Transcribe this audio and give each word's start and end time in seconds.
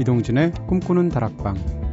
이동진의 0.00 0.52
꿈꾸는 0.66 1.08
다락방 1.08 1.83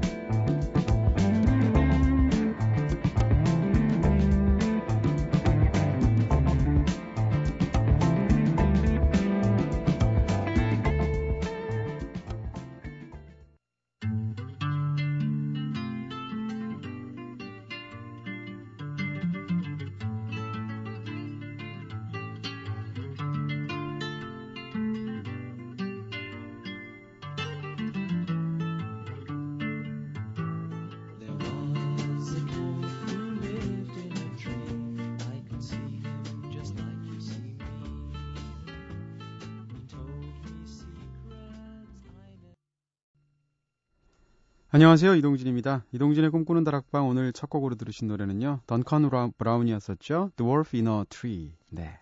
안녕하세요. 44.91 45.15
이동진입니다. 45.15 45.85
이동진의 45.93 46.31
꿈꾸는 46.31 46.65
다락방 46.65 47.07
오늘 47.07 47.31
첫 47.31 47.49
곡으로 47.49 47.75
들으신 47.75 48.09
노래는요. 48.09 48.59
던컨 48.67 49.09
브라운이었었죠. 49.37 50.31
Dwarf 50.35 50.75
in 50.75 50.87
a 50.89 51.05
Tree. 51.07 51.53
네. 51.69 51.97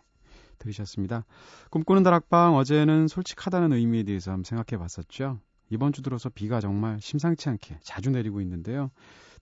들으셨습니다. 0.57 1.23
꿈꾸는 1.69 2.01
다락방 2.01 2.55
어제는 2.55 3.07
솔직하다는 3.07 3.73
의미에 3.73 4.01
대해서 4.01 4.31
한번 4.31 4.43
생각해 4.43 4.79
봤었죠. 4.79 5.39
이번 5.69 5.93
주 5.93 6.01
들어서 6.01 6.29
비가 6.29 6.59
정말 6.59 6.99
심상치 6.99 7.47
않게 7.49 7.77
자주 7.83 8.09
내리고 8.09 8.41
있는데요. 8.41 8.89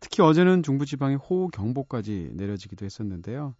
특히 0.01 0.21
어제는 0.23 0.61
중부지방에 0.61 1.15
호우 1.15 1.47
경보까지 1.47 2.31
내려지기도 2.33 2.83
했었는데요. 2.83 3.55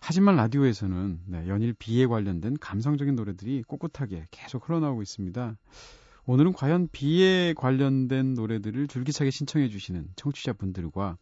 하지만 0.00 0.34
라디오에서는 0.34 1.20
네, 1.26 1.46
연일 1.46 1.72
비에 1.74 2.08
관련된 2.08 2.56
감성적인 2.60 3.14
노래들이 3.14 3.62
꿋꿋하게 3.68 4.26
계속 4.32 4.68
흘러나오고 4.68 5.02
있습니다. 5.02 5.56
오늘은 6.26 6.52
과연 6.52 6.88
비에 6.92 7.54
관련된 7.54 8.34
노래들을 8.34 8.86
줄기차게 8.88 9.30
신청해 9.30 9.68
주시는 9.68 10.08
청취자분들과 10.16 11.16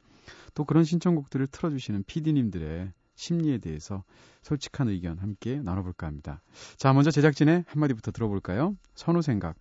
또 0.55 0.65
그런 0.65 0.85
신청곡들을 0.85 1.47
틀어주시는 1.47 2.05
PD님들의 2.07 2.93
심리에 3.15 3.59
대해서 3.59 4.05
솔직한 4.43 4.89
의견 4.89 5.19
함께 5.19 5.61
나눠볼까 5.61 6.07
합니다. 6.07 6.41
자, 6.77 6.93
먼저 6.93 7.11
제작진의 7.11 7.65
한마디부터 7.67 8.13
들어볼까요? 8.13 8.77
선우 8.95 9.23
생각. 9.23 9.57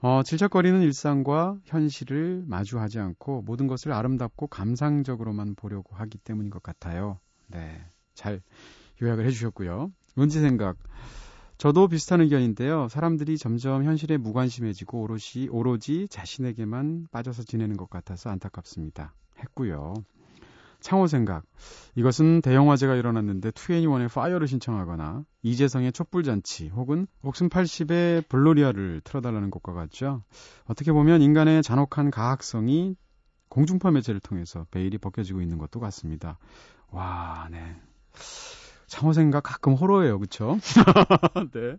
어, 0.00 0.22
질척거리는 0.22 0.80
일상과 0.82 1.56
현실을 1.64 2.44
마주하지 2.46 3.00
않고 3.00 3.42
모든 3.42 3.66
것을 3.66 3.92
아름답고 3.92 4.46
감상적으로만 4.46 5.56
보려고 5.56 5.96
하기 5.96 6.18
때문인 6.18 6.50
것 6.50 6.62
같아요. 6.62 7.18
네. 7.48 7.84
잘 8.14 8.40
요약을 9.02 9.26
해주셨고요. 9.26 9.92
은지 10.18 10.40
생각. 10.40 10.76
저도 11.58 11.88
비슷한 11.88 12.20
의견인데요. 12.20 12.86
사람들이 12.88 13.36
점점 13.36 13.82
현실에 13.82 14.16
무관심해지고 14.16 15.02
오롯이, 15.02 15.48
오로지 15.50 16.06
자신에게만 16.08 17.08
빠져서 17.10 17.42
지내는 17.42 17.76
것 17.76 17.90
같아서 17.90 18.30
안타깝습니다. 18.30 19.12
했고요. 19.40 19.94
창호 20.80 21.08
생각. 21.08 21.42
이것은 21.96 22.42
대형 22.42 22.70
화재가 22.70 22.94
일어났는데 22.94 23.50
2NE1의 23.50 24.08
Fire를 24.08 24.46
신청하거나 24.46 25.24
이재성의 25.42 25.92
촛불잔치 25.92 26.68
혹은 26.68 27.08
옥슨 27.22 27.48
80의 27.48 28.28
블로리아를 28.28 29.00
틀어달라는 29.02 29.50
것과 29.50 29.72
같죠. 29.72 30.22
어떻게 30.66 30.92
보면 30.92 31.22
인간의 31.22 31.64
잔혹한 31.64 32.12
가학성이 32.12 32.94
공중파 33.48 33.90
매체를 33.90 34.20
통해서 34.20 34.64
베일이 34.70 34.98
벗겨지고 34.98 35.42
있는 35.42 35.58
것도 35.58 35.80
같습니다. 35.80 36.38
와, 36.92 37.48
네. 37.50 37.74
창호 38.88 39.12
생각 39.12 39.42
가끔 39.44 39.74
호러예요, 39.74 40.18
그쵸? 40.18 40.58
네. 41.52 41.76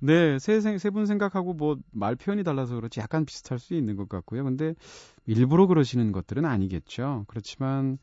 네, 0.00 0.38
세, 0.38 0.60
세분 0.60 1.06
생각하고 1.06 1.54
뭐 1.54 1.76
말 1.92 2.16
표현이 2.16 2.44
달라서 2.44 2.74
그렇지 2.76 3.00
약간 3.00 3.24
비슷할 3.24 3.58
수 3.58 3.74
있는 3.74 3.96
것 3.96 4.08
같고요. 4.08 4.44
근데 4.44 4.74
일부러 5.26 5.66
그러시는 5.66 6.12
것들은 6.12 6.44
아니겠죠. 6.44 7.24
그렇지만 7.28 7.98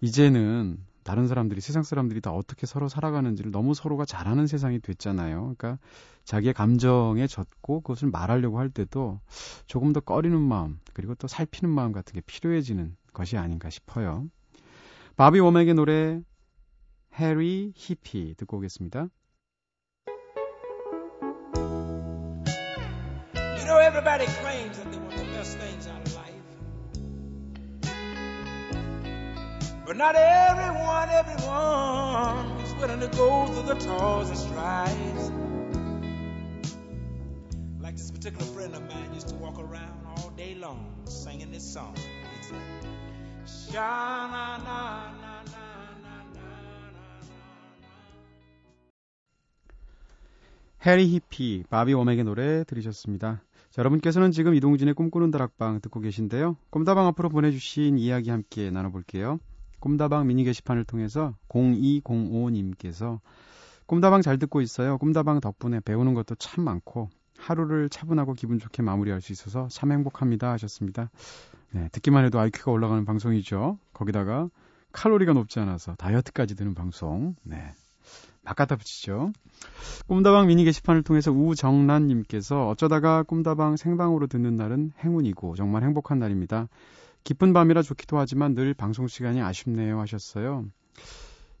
이제는 0.00 0.78
다른 1.02 1.26
사람들이 1.28 1.60
세상 1.60 1.82
사람들이 1.82 2.20
다 2.20 2.32
어떻게 2.32 2.66
서로 2.66 2.88
살아가는지를 2.88 3.50
너무 3.50 3.74
서로가 3.74 4.04
잘 4.04 4.28
아는 4.28 4.46
세상이 4.46 4.80
됐잖아요. 4.80 5.54
그러니까 5.56 5.78
자기의 6.24 6.54
감정에 6.54 7.26
젖고 7.26 7.80
그것을 7.80 8.10
말하려고 8.10 8.58
할 8.58 8.70
때도 8.70 9.20
조금 9.66 9.92
더 9.92 10.00
꺼리는 10.00 10.38
마음 10.40 10.78
그리고 10.92 11.14
또 11.14 11.26
살피는 11.28 11.74
마음 11.74 11.92
같은 11.92 12.14
게 12.14 12.20
필요해지는 12.20 12.96
것이 13.14 13.36
아닌가 13.38 13.70
싶어요. 13.70 14.26
바비 15.16 15.40
워맥의 15.40 15.74
노래 15.74 16.20
해리 17.19 17.73
히피 17.75 18.35
듣고 18.35 18.57
오겠습니다. 18.57 19.09
You 23.35 23.65
know 23.65 23.77
everybody 23.79 24.25
claims 24.41 24.77
that 24.77 24.91
they 24.91 24.99
want 24.99 25.17
the 25.17 25.25
best 25.33 25.57
things 25.57 25.87
out 25.87 26.01
of 26.05 26.13
life. 26.15 26.35
But 29.85 29.97
not 29.97 30.15
everyone, 30.15 31.09
everyone 31.09 32.59
is 32.61 32.73
willing 32.75 32.99
to 32.99 33.07
go 33.15 33.45
through 33.47 33.63
the 33.63 33.75
toils 33.75 34.29
and 34.29 34.37
strives. 34.37 35.31
Like 37.79 37.95
this 37.95 38.11
particular 38.11 38.45
friend 38.45 38.75
of 38.75 38.81
mine 38.89 39.13
used 39.13 39.29
to 39.29 39.35
walk 39.35 39.59
around 39.59 40.05
all 40.17 40.31
day 40.31 40.55
long 40.55 40.85
singing 41.05 41.51
this 41.51 41.63
song. 41.63 41.95
Sha-na-na-na. 43.45 45.28
해리 50.86 51.08
히피, 51.08 51.64
바비 51.68 51.92
웜에게 51.92 52.22
노래 52.22 52.64
들으셨습니다. 52.64 53.42
자, 53.70 53.80
여러분께서는 53.80 54.30
지금 54.32 54.54
이동진의 54.54 54.94
꿈꾸는 54.94 55.30
다락방 55.30 55.80
듣고 55.82 56.00
계신데요. 56.00 56.56
꿈다방 56.70 57.06
앞으로 57.08 57.28
보내주신 57.28 57.98
이야기 57.98 58.30
함께 58.30 58.70
나눠볼게요. 58.70 59.38
꿈다방 59.80 60.26
미니 60.26 60.44
게시판을 60.44 60.84
통해서 60.84 61.34
0205님께서 61.48 63.20
꿈다방 63.86 64.22
잘 64.22 64.38
듣고 64.38 64.62
있어요. 64.62 64.96
꿈다방 64.98 65.40
덕분에 65.40 65.80
배우는 65.80 66.14
것도 66.14 66.34
참 66.36 66.64
많고 66.64 67.10
하루를 67.38 67.88
차분하고 67.90 68.34
기분 68.34 68.58
좋게 68.58 68.82
마무리할 68.82 69.20
수 69.20 69.32
있어서 69.32 69.68
참 69.68 69.92
행복합니다 69.92 70.50
하셨습니다. 70.52 71.10
네, 71.72 71.88
듣기만 71.92 72.24
해도 72.24 72.38
IQ가 72.38 72.70
올라가는 72.70 73.04
방송이죠. 73.04 73.78
거기다가 73.92 74.48
칼로리가 74.92 75.34
높지 75.34 75.60
않아서 75.60 75.94
다이어트까지 75.96 76.56
되는 76.56 76.74
방송. 76.74 77.34
네, 77.42 77.74
막 78.42 78.56
갖다 78.56 78.76
붙이죠. 78.76 79.32
꿈다방 80.06 80.46
미니 80.46 80.64
게시판을 80.64 81.02
통해서 81.02 81.30
우정란님께서 81.30 82.68
어쩌다가 82.68 83.22
꿈다방 83.22 83.76
생방으로 83.76 84.26
듣는 84.26 84.56
날은 84.56 84.92
행운이고 85.04 85.56
정말 85.56 85.82
행복한 85.84 86.18
날입니다. 86.18 86.68
깊은 87.24 87.52
밤이라 87.52 87.82
좋기도 87.82 88.18
하지만 88.18 88.54
늘 88.54 88.74
방송 88.74 89.06
시간이 89.06 89.42
아쉽네요 89.42 90.00
하셨어요. 90.00 90.64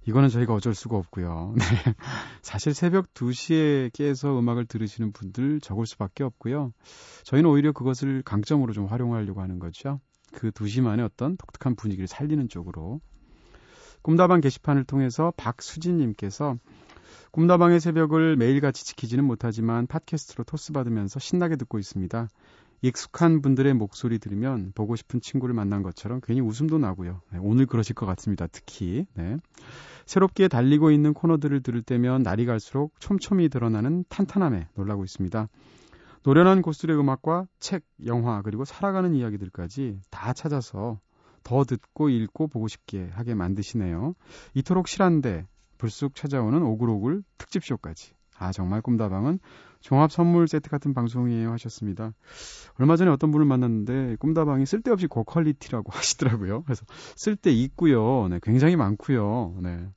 이거는 0.06 0.30
저희가 0.30 0.54
어쩔 0.54 0.74
수가 0.74 0.96
없고요. 0.96 1.54
네. 1.58 1.94
사실 2.42 2.72
새벽 2.72 3.12
2시에 3.12 3.92
깨서 3.92 4.38
음악을 4.38 4.64
들으시는 4.64 5.12
분들 5.12 5.60
적을 5.60 5.86
수밖에 5.86 6.24
없고요. 6.24 6.72
저희는 7.24 7.50
오히려 7.50 7.72
그것을 7.72 8.22
강점으로 8.22 8.72
좀 8.72 8.86
활용하려고 8.86 9.42
하는 9.42 9.58
거죠. 9.58 10.00
그 10.32 10.50
2시만의 10.50 11.04
어떤 11.04 11.36
독특한 11.36 11.76
분위기를 11.76 12.06
살리는 12.06 12.48
쪽으로 12.48 13.00
꿈다방 14.02 14.40
게시판을 14.40 14.84
통해서 14.84 15.32
박수진님께서 15.36 16.56
꿈다방의 17.32 17.80
새벽을 17.80 18.36
매일같이 18.36 18.84
지키지는 18.84 19.24
못하지만 19.24 19.86
팟캐스트로 19.86 20.44
토스 20.44 20.72
받으면서 20.72 21.20
신나게 21.20 21.56
듣고 21.56 21.78
있습니다. 21.78 22.28
익숙한 22.82 23.42
분들의 23.42 23.74
목소리 23.74 24.18
들으면 24.18 24.72
보고 24.74 24.96
싶은 24.96 25.20
친구를 25.20 25.54
만난 25.54 25.82
것처럼 25.82 26.20
괜히 26.22 26.40
웃음도 26.40 26.78
나고요. 26.78 27.20
네, 27.32 27.38
오늘 27.40 27.66
그러실 27.66 27.94
것 27.94 28.06
같습니다. 28.06 28.46
특히 28.46 29.06
네. 29.14 29.36
새롭게 30.06 30.48
달리고 30.48 30.90
있는 30.90 31.12
코너들을 31.12 31.62
들을 31.62 31.82
때면 31.82 32.22
날이 32.22 32.46
갈수록 32.46 32.98
촘촘히 32.98 33.48
드러나는 33.48 34.04
탄탄함에 34.08 34.68
놀라고 34.74 35.04
있습니다. 35.04 35.48
노련한 36.22 36.62
고수의 36.62 36.98
음악과 36.98 37.46
책, 37.58 37.84
영화 38.06 38.42
그리고 38.42 38.64
살아가는 38.64 39.14
이야기들까지 39.14 40.00
다 40.10 40.32
찾아서 40.32 40.98
더 41.42 41.64
듣고 41.64 42.08
읽고 42.08 42.48
보고 42.48 42.68
싶게 42.68 43.08
하게 43.12 43.34
만드시네요. 43.34 44.14
이토록 44.54 44.88
실한데 44.88 45.46
불쑥 45.78 46.14
찾아오는 46.14 46.62
오글오글 46.62 47.22
특집쇼까지. 47.38 48.12
아, 48.38 48.52
정말 48.52 48.80
꿈다방은 48.80 49.38
종합 49.80 50.12
선물 50.12 50.48
세트 50.48 50.70
같은 50.70 50.94
방송이에요 50.94 51.52
하셨습니다. 51.52 52.12
얼마 52.78 52.96
전에 52.96 53.10
어떤 53.10 53.30
분을 53.30 53.46
만났는데 53.46 54.16
꿈다방이 54.18 54.66
쓸데없이 54.66 55.06
고퀄리티라고 55.06 55.90
하시더라고요. 55.92 56.62
그래서 56.62 56.84
쓸데 57.16 57.52
있고요. 57.52 58.28
네, 58.28 58.40
굉장히 58.42 58.76
많고요. 58.76 59.58
네. 59.62 59.88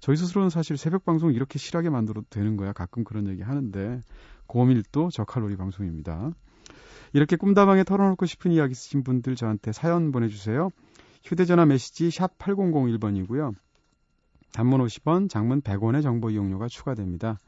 저희 0.00 0.16
스스로는 0.16 0.50
사실 0.50 0.76
새벽 0.76 1.04
방송 1.04 1.32
이렇게 1.32 1.58
실하게 1.58 1.90
만들어도 1.90 2.26
되는 2.30 2.56
거야. 2.56 2.72
가끔 2.72 3.04
그런 3.04 3.28
얘기 3.28 3.42
하는데 3.42 4.00
고밀도 4.46 5.10
저칼로리 5.10 5.56
방송입니다. 5.56 6.32
이렇게 7.12 7.36
꿈다방에 7.36 7.84
털어놓고 7.84 8.26
싶은 8.26 8.52
이야기 8.52 8.72
있으신 8.72 9.02
분들 9.02 9.34
저한테 9.36 9.72
사연 9.72 10.12
보내주세요. 10.12 10.70
휴대전화 11.24 11.66
메시지 11.66 12.10
샵 12.10 12.38
8001번이고요. 12.38 13.54
단문 14.52 14.80
50원, 14.84 15.28
장문 15.28 15.60
100원의 15.62 16.02
정보 16.02 16.30
이용료가 16.30 16.68
추가됩니다. 16.68 17.38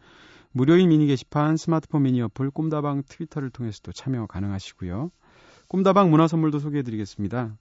무료인 0.52 0.88
미니 0.88 1.06
게시판, 1.06 1.56
스마트폰 1.56 2.02
미니 2.02 2.20
어플, 2.22 2.50
꿈다방 2.50 3.04
트위터를 3.08 3.50
통해서도 3.50 3.92
참여 3.92 4.26
가능하시고요. 4.26 5.10
꿈다방 5.68 6.10
문화 6.10 6.26
선물도 6.26 6.58
소개해드리겠습니다. 6.58 7.56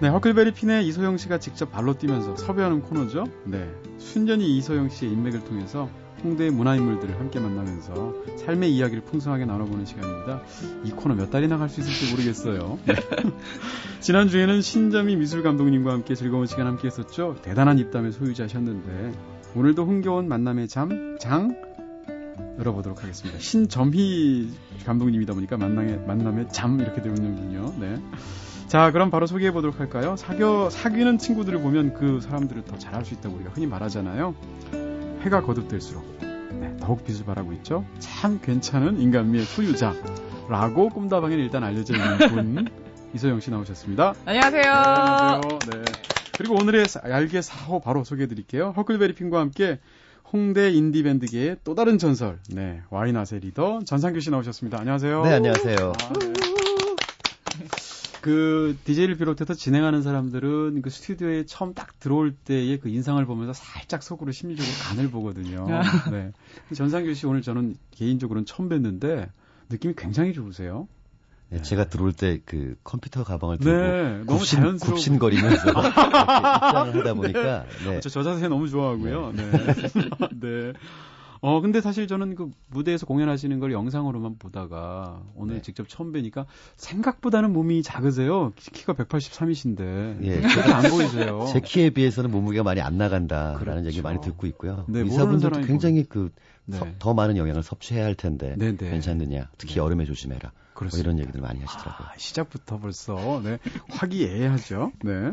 네, 0.00 0.08
허클베리 0.08 0.54
핀의 0.54 0.86
이소영 0.88 1.16
씨가 1.16 1.38
직접 1.38 1.70
발로 1.70 1.96
뛰면서 1.96 2.36
섭외하는 2.36 2.82
코너죠. 2.82 3.24
네, 3.44 3.72
순전히 3.98 4.56
이소영 4.58 4.88
씨의 4.88 5.12
인맥을 5.12 5.44
통해서 5.44 5.88
홍대의 6.22 6.50
문화인물들을 6.50 7.18
함께 7.18 7.40
만나면서 7.40 8.14
삶의 8.44 8.72
이야기를 8.74 9.02
풍성하게 9.04 9.44
나눠보는 9.44 9.84
시간입니다. 9.84 10.42
이 10.84 10.90
코너 10.90 11.14
몇 11.14 11.30
달이나 11.30 11.58
갈 11.58 11.68
수 11.68 11.80
있을지 11.80 12.10
모르겠어요. 12.12 12.78
네. 12.86 12.94
지난주에는 14.00 14.60
신점희 14.60 15.16
미술 15.16 15.42
감독님과 15.42 15.92
함께 15.92 16.14
즐거운 16.14 16.46
시간 16.46 16.66
함께 16.66 16.86
했었죠. 16.88 17.36
대단한 17.42 17.78
입담의 17.78 18.12
소유자셨는데 18.12 19.12
오늘도 19.54 19.84
흥겨운 19.84 20.28
만남의 20.28 20.68
잠, 20.68 21.16
장 21.18 21.56
열어보도록 22.58 23.02
하겠습니다. 23.02 23.38
신점희 23.38 24.50
감독님이다 24.84 25.32
보니까 25.34 25.56
만남의, 25.56 26.04
만남의 26.06 26.48
잠 26.52 26.78
이렇게 26.80 27.00
되는군요. 27.00 27.74
네. 27.80 27.96
자, 28.68 28.90
그럼 28.90 29.10
바로 29.10 29.26
소개해 29.26 29.52
보도록 29.52 29.80
할까요? 29.80 30.16
사겨, 30.16 30.70
사귀는 30.70 31.18
친구들을 31.18 31.60
보면 31.60 31.94
그 31.94 32.20
사람들을 32.20 32.64
더 32.64 32.78
잘할 32.78 33.04
수 33.04 33.14
있다고 33.14 33.36
우리가 33.36 33.50
흔히 33.50 33.66
말하잖아요. 33.66 34.34
해가 35.22 35.42
거듭될수록 35.42 36.04
네, 36.20 36.76
더욱 36.80 37.04
빛을 37.04 37.24
발하고 37.24 37.52
있죠. 37.54 37.84
참 37.98 38.40
괜찮은 38.40 39.00
인간미의 39.00 39.44
소유자라고 39.44 40.90
꿈다방에 40.90 41.34
일단 41.36 41.64
알려져 41.64 41.94
있는 41.94 42.28
분 42.28 42.68
이소영 43.14 43.40
씨 43.40 43.50
나오셨습니다. 43.50 44.14
안녕하세요. 44.24 44.62
네, 44.62 44.68
안녕하세요. 44.70 45.40
네. 45.70 45.82
그리고 46.36 46.54
오늘의 46.54 46.86
얄개 47.08 47.40
4호 47.40 47.82
바로 47.82 48.04
소개해 48.04 48.26
드릴게요. 48.26 48.72
허클베리 48.76 49.14
핀과 49.14 49.38
함께 49.40 49.78
홍대 50.32 50.70
인디밴드계의 50.70 51.58
또 51.62 51.74
다른 51.74 51.98
전설, 51.98 52.38
네, 52.48 52.80
와이나세 52.90 53.38
리더 53.40 53.80
전상규 53.84 54.20
씨 54.20 54.30
나오셨습니다. 54.30 54.78
안녕하세요. 54.80 55.22
네, 55.24 55.34
안녕하세요. 55.34 55.92
아, 55.92 56.12
네. 56.18 56.51
그 58.22 58.76
DJ를 58.84 59.16
비롯해서 59.16 59.52
진행하는 59.52 60.00
사람들은 60.02 60.80
그 60.80 60.90
스튜디오에 60.90 61.44
처음 61.44 61.74
딱 61.74 61.98
들어올 61.98 62.32
때의 62.32 62.78
그 62.78 62.88
인상을 62.88 63.22
보면서 63.26 63.52
살짝 63.52 64.02
속으로 64.02 64.30
심리적으로 64.32 64.72
간을 64.84 65.10
보거든요. 65.10 65.66
네. 66.10 66.32
전상규 66.74 67.12
씨 67.14 67.26
오늘 67.26 67.42
저는 67.42 67.76
개인적으로는 67.90 68.46
처음 68.46 68.68
뵀는데 68.68 69.28
느낌이 69.68 69.94
굉장히 69.96 70.32
좋으세요. 70.32 70.86
네, 71.50 71.60
제가 71.60 71.88
들어올 71.88 72.12
때 72.14 72.40
그 72.46 72.76
컴퓨터 72.84 73.24
가방을 73.24 73.58
들고 73.58 73.76
네, 73.76 74.18
너무 74.24 74.38
굽신, 74.38 74.60
자연스러워. 74.60 74.94
굽신거리면서 74.94 75.68
입장을 75.68 76.98
하다 76.98 77.14
보니까 77.14 77.66
네. 77.86 78.00
저, 78.00 78.08
저 78.08 78.22
자세 78.22 78.48
너무 78.48 78.68
좋아하고요. 78.68 79.32
네. 79.32 79.50
네. 80.40 80.72
어, 81.44 81.60
근데 81.60 81.80
사실 81.80 82.06
저는 82.06 82.36
그 82.36 82.50
무대에서 82.70 83.04
공연하시는 83.04 83.58
걸 83.58 83.72
영상으로만 83.72 84.38
보다가 84.38 85.20
오늘 85.34 85.56
네. 85.56 85.62
직접 85.62 85.88
처음 85.88 86.12
뵈니까 86.12 86.46
생각보다는 86.76 87.52
몸이 87.52 87.82
작으세요. 87.82 88.52
키- 88.54 88.70
키가 88.70 88.92
183이신데. 88.94 90.22
예, 90.22 90.40
그렇게 90.40 90.72
안 90.72 90.82
보이세요. 90.88 91.44
제 91.52 91.58
키에 91.60 91.90
비해서는 91.90 92.30
몸무게가 92.30 92.62
많이 92.62 92.80
안 92.80 92.96
나간다라는 92.96 93.58
그렇죠. 93.64 93.86
얘기 93.88 94.02
많이 94.02 94.20
듣고 94.20 94.46
있고요. 94.46 94.84
네, 94.88 95.00
의사분들도 95.00 95.62
굉장히 95.62 96.04
그 96.04 96.30
네. 96.64 96.76
서- 96.78 96.86
더 97.00 97.12
많은 97.12 97.36
영양을 97.36 97.64
섭취해야 97.64 98.04
할 98.04 98.14
텐데 98.14 98.54
네, 98.56 98.76
네. 98.76 98.90
괜찮느냐, 98.90 99.48
특히 99.58 99.74
네. 99.74 99.80
여름에 99.80 100.04
조심해라. 100.04 100.52
뭐 100.72 100.78
그렇습니다. 100.78 101.10
이런 101.10 101.18
얘기들 101.20 101.40
많이 101.40 101.60
하시더라고요. 101.60 102.08
아, 102.08 102.12
시작부터 102.16 102.78
벌써 102.78 103.40
네 103.44 103.58
화기애애하죠. 103.90 104.92
네. 105.04 105.32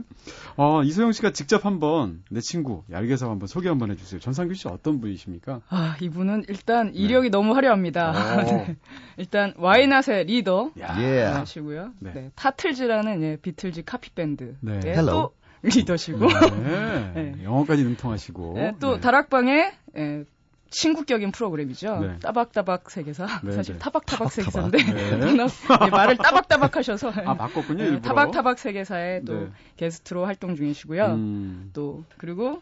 어, 0.58 0.84
이소영 0.84 1.12
씨가 1.14 1.32
직접 1.32 1.66
한번 1.66 2.24
내 2.30 2.42
친구 2.42 2.84
얄개사 2.92 3.30
한번 3.30 3.48
소개 3.48 3.70
한번 3.70 3.92
해주세요. 3.92 4.20
전상규 4.20 4.54
씨 4.54 4.68
어떤 4.68 5.00
분이십니까? 5.00 5.62
아, 5.70 5.96
이분은 6.02 6.46
일단 6.50 6.94
이력이 6.94 7.30
너무 7.30 7.56
화려합니다. 7.56 8.12
어. 8.12 8.44
네. 8.44 8.76
일단 9.18 9.54
와이낫의 9.58 10.26
리더. 10.26 10.72
하시고요. 11.40 11.92
네. 12.00 12.12
네. 12.14 12.32
타틀즈라는 12.36 13.24
예, 13.24 13.38
비틀즈 13.38 13.84
카피 13.86 14.12
밴드 14.12 14.56
네. 14.62 14.80
또 15.06 15.34
리더시고 15.62 16.28
네. 16.28 17.12
네. 17.16 17.44
영어까지 17.44 17.84
능통하시고. 17.84 18.56
예, 18.58 18.74
또 18.80 18.96
네. 18.96 19.02
다락방의 19.02 19.72
예, 19.98 20.24
친구격인 20.70 21.32
프로그램이죠. 21.32 22.00
네. 22.00 22.20
따박따박 22.20 22.90
세계사. 22.90 23.26
네, 23.44 23.52
사실 23.52 23.74
네. 23.76 23.80
타박타박. 23.80 24.32
세계사인데 24.32 24.78
네. 24.78 25.18
말을 25.92 26.18
따박따박 26.18 26.76
하셔서 26.78 27.10
아 27.26 27.34
바꿨군요 27.36 27.84
예, 27.84 27.88
일부러. 27.88 28.02
타박타박 28.02 28.60
세계사에 28.60 29.22
또 29.26 29.34
네. 29.34 29.48
게스트로 29.78 30.26
활동 30.26 30.56
중이시고요. 30.56 31.06
음. 31.08 31.70
또 31.74 32.04
그리고 32.18 32.62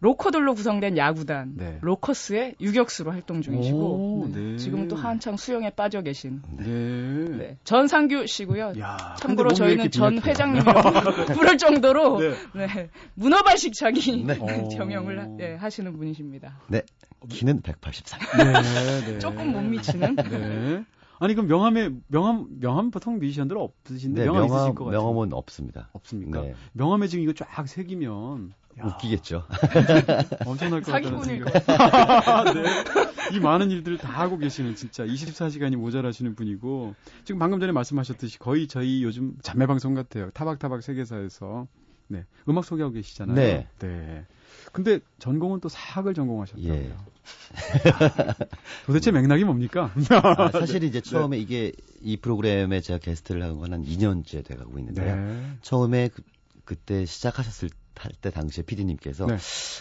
로커들로 0.00 0.54
구성된 0.54 0.98
야구단 0.98 1.52
네. 1.56 1.78
로커스의 1.80 2.56
유격수로 2.60 3.10
활동 3.12 3.40
중이시고 3.40 3.78
오, 3.78 4.28
네. 4.30 4.38
네. 4.52 4.56
지금은 4.58 4.88
또 4.88 4.96
한창 4.96 5.36
수영에 5.38 5.70
빠져 5.70 6.02
계신 6.02 6.42
네. 6.58 6.64
네. 6.66 7.56
전상규 7.64 8.26
씨고요. 8.26 8.74
야, 8.80 9.14
참고로 9.18 9.54
저희는 9.54 9.90
전? 9.92 10.18
회장님이라고 10.20 11.32
부를 11.32 11.56
정도로 11.56 12.18
네. 12.20 12.34
네. 12.54 12.90
문어발식장이 13.14 14.24
네. 14.26 14.36
어. 14.40 14.68
경영을 14.76 15.20
하- 15.22 15.26
네, 15.26 15.54
하시는 15.54 15.90
분이십니다. 15.96 16.58
네, 16.66 16.82
키는 17.28 17.62
183. 17.62 18.20
네, 18.38 19.12
네. 19.12 19.18
조금 19.20 19.52
못 19.52 19.62
미치는 19.62 20.16
네. 20.16 20.84
아니 21.18 21.34
그럼 21.34 21.48
명함에 21.48 21.90
명함 22.08 22.46
명함 22.60 22.90
보통 22.90 23.18
뮤지션들은 23.18 23.60
없으신데 23.60 24.20
네, 24.22 24.26
명함 24.26 24.46
있으실 24.46 24.74
것 24.74 24.84
같아요. 24.84 25.00
명함은 25.00 25.32
없습니다. 25.32 25.88
없습니까? 25.92 26.42
네. 26.42 26.54
명함에 26.72 27.06
지금 27.06 27.22
이거 27.22 27.32
쫙 27.32 27.66
새기면 27.66 28.52
야, 28.80 28.84
웃기겠죠. 28.86 29.44
엄청날 30.46 30.82
것 30.82 30.92
같다는 30.92 31.20
사기꾼일 31.20 31.44
생각. 31.44 31.64
것 31.64 32.54
네. 32.54 33.36
이 33.36 33.40
많은 33.40 33.70
일들을 33.70 33.98
다 33.98 34.08
하고 34.08 34.36
계시는 34.36 34.74
진짜 34.74 35.04
24시간이 35.06 35.76
모자라시는 35.76 36.34
분이고 36.34 36.94
지금 37.24 37.38
방금 37.38 37.60
전에 37.60 37.72
말씀하셨듯이 37.72 38.38
거의 38.38 38.66
저희 38.66 39.04
요즘 39.04 39.36
자매 39.42 39.66
방송 39.66 39.94
같아요. 39.94 40.30
타박타박 40.30 40.82
세계사에서 40.82 41.68
네 42.08 42.24
음악 42.48 42.64
소개하고 42.64 42.94
계시잖아요. 42.94 43.36
네. 43.36 43.68
네. 43.78 44.26
근데 44.72 45.00
전공은 45.18 45.60
또 45.60 45.68
사학을 45.68 46.14
전공하셨다고요. 46.14 46.72
예. 46.72 46.92
도대체 48.86 49.10
맥락이 49.12 49.44
뭡니까? 49.44 49.92
아, 50.10 50.50
사실 50.52 50.82
이제 50.84 51.00
처음에 51.00 51.38
이게 51.38 51.72
이 52.02 52.16
프로그램에 52.16 52.80
제가 52.80 52.98
게스트를 52.98 53.42
한 53.42 53.58
건 53.58 53.72
한 53.72 53.84
2년째 53.84 54.44
돼가고 54.44 54.78
있는데요. 54.78 55.16
네. 55.16 55.46
처음에 55.62 56.08
그, 56.08 56.22
그때 56.64 57.04
시작하셨을 57.06 57.70
할때 57.96 58.30
당시에 58.30 58.64
PD님께서 58.64 59.26
네. 59.26 59.36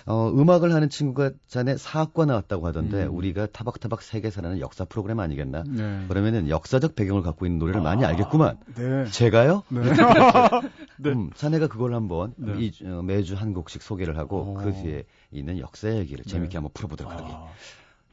어, 0.05 0.29
음악을 0.29 0.74
하는 0.74 0.89
친구가 0.89 1.32
자네 1.48 1.77
사학과 1.77 2.25
나왔다고 2.25 2.67
하던데 2.67 3.05
음. 3.05 3.15
우리가 3.15 3.48
타박타박 3.48 4.01
세계사라는 4.01 4.60
역사 4.60 4.86
프로그램 4.86 5.20
아니겠나? 5.20 5.63
네. 5.67 6.05
그러면은 6.08 6.50
역사적 6.50 6.96
배경을 6.96 7.22
갖고 7.22 7.46
있는 7.46 7.60
노래를 7.60 7.82
많이 7.82 8.05
알겠구만. 8.05 8.58
네. 8.75 9.05
제가요? 9.05 9.63
네. 9.70 9.82
네. 10.98 11.12
음, 11.12 11.32
자네가 11.36 11.67
그걸 11.67 11.93
한번 11.93 12.34
네. 12.38 12.53
이, 12.60 12.72
어, 12.86 13.01
매주 13.01 13.36
한 13.36 13.53
곡씩 13.53 13.82
소개를 13.82 14.17
하고 14.17 14.51
오. 14.51 14.53
그 14.55 14.72
뒤에 14.74 15.03
있는 15.32 15.60
역사 15.60 15.89
얘기를 15.93 16.24
재밌게 16.24 16.51
네. 16.51 16.58
한번 16.58 16.72
풀어보도록 16.74 17.12
하게. 17.12 17.24
아, 17.25 17.48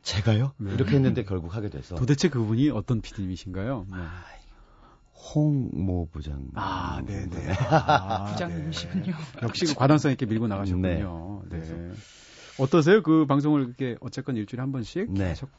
제가요? 0.02 0.52
네. 0.56 0.72
이렇게 0.72 0.92
했는데 0.92 1.24
결국 1.24 1.54
하게 1.54 1.68
돼서 1.68 1.94
도대체 1.94 2.28
그분이 2.28 2.70
어떤 2.70 3.00
PD님이신가요? 3.00 3.86
네. 3.90 3.96
홍모 5.34 6.08
부장. 6.10 6.48
아, 6.54 7.00
네, 7.04 7.26
네. 7.28 7.52
아, 7.70 8.24
부장님이시군요. 8.32 9.04
네. 9.04 9.12
역시 9.42 9.66
그 9.66 9.74
과단성 9.74 10.12
있게 10.12 10.26
밀고 10.26 10.48
나가셨군요. 10.48 11.42
네. 11.50 11.62
어떠세요? 12.58 13.02
그 13.02 13.26
방송을 13.26 13.64
그렇게 13.64 13.96
어쨌건 14.00 14.36
일주일에 14.36 14.60
한 14.60 14.72
번씩 14.72 15.12
네. 15.12 15.28
계속 15.28 15.50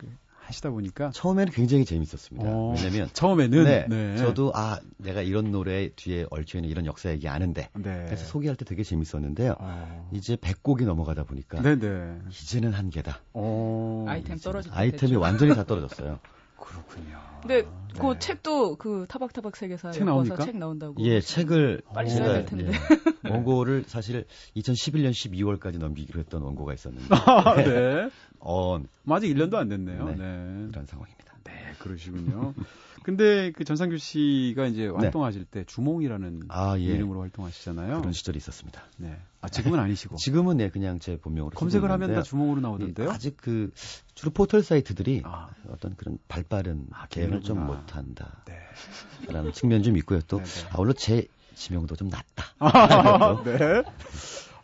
하시다 0.52 0.70
보니까 0.72 1.12
처음에는 1.12 1.54
굉장히 1.54 1.86
재밌었습니다. 1.86 2.48
어, 2.50 2.76
왜냐면 2.76 3.10
처음에는 3.14 3.64
네, 3.64 3.86
네. 3.88 4.18
저도 4.18 4.52
아 4.54 4.80
내가 4.98 5.22
이런 5.22 5.52
노래 5.52 5.90
뒤에 5.96 6.26
있는 6.56 6.70
이런 6.70 6.86
역사 6.86 7.10
얘기 7.10 7.28
아는데 7.28 7.70
네. 7.74 8.04
그래서 8.06 8.26
소개할 8.26 8.56
때 8.56 8.66
되게 8.66 8.84
재밌었는데요. 8.84 9.56
어. 9.60 10.10
이제 10.12 10.36
100곡이 10.36 10.86
넘어가다 10.86 11.24
보니까 11.24 11.62
네, 11.62 11.78
네. 11.78 12.18
이제는 12.30 12.74
한계다. 12.74 13.22
어. 13.34 14.06
아이템 14.08 14.38
떨어질 14.38 14.72
때 14.72 14.78
아이템이. 14.78 15.16
완전히 15.16 15.56
다 15.56 15.64
떨어졌어요. 15.64 16.20
그렇군요. 16.72 17.20
근데 17.42 17.64
네. 17.64 18.00
그 18.00 18.20
책도 18.20 18.76
그 18.78 19.06
타박타박 19.10 19.56
세계사 19.56 19.92
책 19.92 20.06
나옵니까? 20.06 20.46
책 20.46 20.58
나온다고. 20.58 20.96
예, 21.00 21.20
책을 21.20 21.82
빨리 21.94 22.10
써야 22.10 22.26
써야 22.26 22.34
될 22.34 22.46
텐데. 22.46 22.72
예, 22.72 22.72
원고를 23.30 23.84
사실 23.88 24.26
2011년 24.56 25.12
12월까지 25.12 25.78
넘기기로 25.78 26.20
했던 26.20 26.42
원고가 26.42 26.74
있었는데 26.74 27.08
아, 27.12 27.56
네. 27.56 28.10
어, 28.40 28.80
뭐 29.04 29.18
아직 29.18 29.34
1년도 29.34 29.56
안 29.56 29.70
됐네요. 29.70 30.06
네. 30.06 30.16
네. 30.16 30.68
이런 30.70 30.86
상황입니다. 30.86 31.34
네, 31.44 31.52
그러시군요. 31.80 32.54
근데 33.04 33.52
그 33.52 33.64
전상규 33.64 33.98
씨가 33.98 34.68
이제 34.68 34.88
활동하실 34.88 35.46
때 35.46 35.64
주몽이라는 35.66 36.40
네. 36.40 36.46
아, 36.50 36.78
예. 36.78 36.84
이름으로 36.84 37.22
활동하시잖아요. 37.22 38.00
그런 38.00 38.14
시절이 38.14 38.38
있었습니다. 38.38 38.84
네. 38.98 39.18
아, 39.42 39.50
지금은 39.50 39.80
아니시고. 39.80 40.18
지금은 40.18 40.58
네, 40.58 40.70
그냥 40.70 41.00
제 41.00 41.18
본명으로 41.18 41.56
검색을 41.56 41.90
하면 41.90 42.14
다. 42.14 42.22
주몽으로 42.22 42.62
나오던데요. 42.62 43.08
예, 43.08 43.12
아직 43.12 43.38
그 43.38 43.72
주로 44.14 44.32
포털 44.32 44.62
사이트들이 44.62 45.24
아, 45.26 45.50
어떤 45.70 45.96
그런 45.96 46.20
발빠른 46.28 46.86
아, 46.92 47.08
대응을 47.08 47.42
좀. 47.42 47.66
못한다라는 47.66 48.36
네. 48.46 49.52
측면 49.54 49.82
좀 49.84 49.98
있고요. 49.98 50.22
또 50.28 50.38
네, 50.38 50.44
네. 50.44 50.68
아, 50.72 50.78
물론 50.78 50.94
제 50.98 51.28
지명도 51.56 51.96
좀 51.96 52.10
낮다. 52.10 52.46
아, 52.60 53.42
네. 53.44 53.84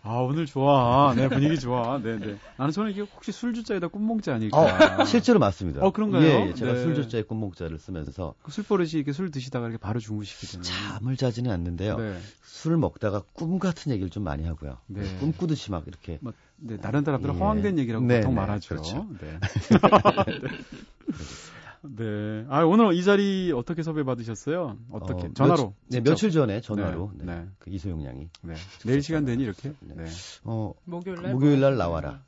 아, 0.07 0.19
오늘 0.21 0.45
좋아. 0.45 1.13
네, 1.13 1.27
분위기 1.27 1.59
좋아. 1.59 1.99
네, 2.01 2.17
네. 2.17 2.37
나는 2.55 2.71
저는 2.71 2.91
이게 2.91 3.01
혹시 3.01 3.33
술주자에다 3.33 3.89
꿈몽자 3.89 4.35
아닐까. 4.35 4.57
어, 5.01 5.03
실제로 5.03 5.37
맞습니다. 5.37 5.85
어, 5.85 5.91
그런가요? 5.91 6.23
예, 6.23 6.47
예, 6.47 6.53
제가 6.53 6.73
네. 6.73 6.81
술조자의 6.81 7.23
꿈목자를 7.25 7.77
쓰면서 7.77 8.33
그 8.41 8.51
술버릇이 8.51 8.91
이렇게 8.93 9.11
술 9.11 9.31
드시다가 9.31 9.67
이렇게 9.67 9.77
바로 9.77 9.99
주무시게 9.99 10.47
되는. 10.47 10.63
잠을 10.63 11.17
자지는 11.17 11.51
않는데요. 11.51 11.97
네. 11.97 12.21
술을 12.41 12.77
먹다가 12.77 13.23
꿈 13.33 13.59
같은 13.59 13.91
얘기를 13.91 14.09
좀 14.09 14.23
많이 14.23 14.45
하고요. 14.45 14.77
네. 14.87 15.17
꿈꾸듯이 15.19 15.71
막 15.71 15.83
이렇게 15.87 16.19
뭐, 16.21 16.31
네, 16.55 16.77
다른 16.77 17.03
사람들은 17.03 17.35
예. 17.35 17.39
허황된 17.39 17.77
얘기라고 17.77 18.05
네, 18.05 18.19
보통 18.19 18.33
네, 18.33 18.39
말하죠. 18.39 18.69
그렇죠. 18.69 19.07
네. 19.19 19.39
네. 21.83 22.45
아, 22.49 22.63
오늘 22.63 22.93
이 22.93 23.03
자리 23.03 23.51
어떻게 23.55 23.83
섭외 23.83 24.03
받으셨어요? 24.03 24.77
어떻게? 24.91 25.27
어, 25.27 25.31
전화로? 25.33 25.55
며칠, 25.55 25.73
네, 25.89 25.97
직접? 25.97 26.09
며칠 26.11 26.31
전에 26.31 26.61
전화로 26.61 27.11
네, 27.15 27.25
네, 27.25 27.35
네. 27.35 27.47
그 27.59 27.69
이소영 27.69 28.03
양이 28.05 28.29
네. 28.41 28.55
내일 28.85 29.01
시간 29.01 29.25
되니 29.25 29.43
이렇게? 29.43 29.73
네. 29.81 29.95
네. 29.95 30.05
어, 30.43 30.73
목요일 30.85 31.21
날 31.21 31.33
목요일 31.33 31.59
날 31.59 31.77
나와라. 31.77 32.21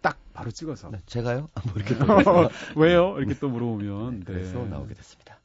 딱 0.00 0.18
바로 0.32 0.50
찍어서. 0.50 0.90
네, 0.90 0.98
제가요? 1.06 1.48
아, 1.54 1.62
뭐 1.64 1.74
이렇게 1.76 1.94
또 1.98 2.50
왜요? 2.76 3.16
이렇게 3.18 3.34
또 3.38 3.48
물어보면. 3.48 4.20
네. 4.20 4.24
그래서 4.26 4.64
나오게 4.64 4.94
됐습니다. 4.94 5.38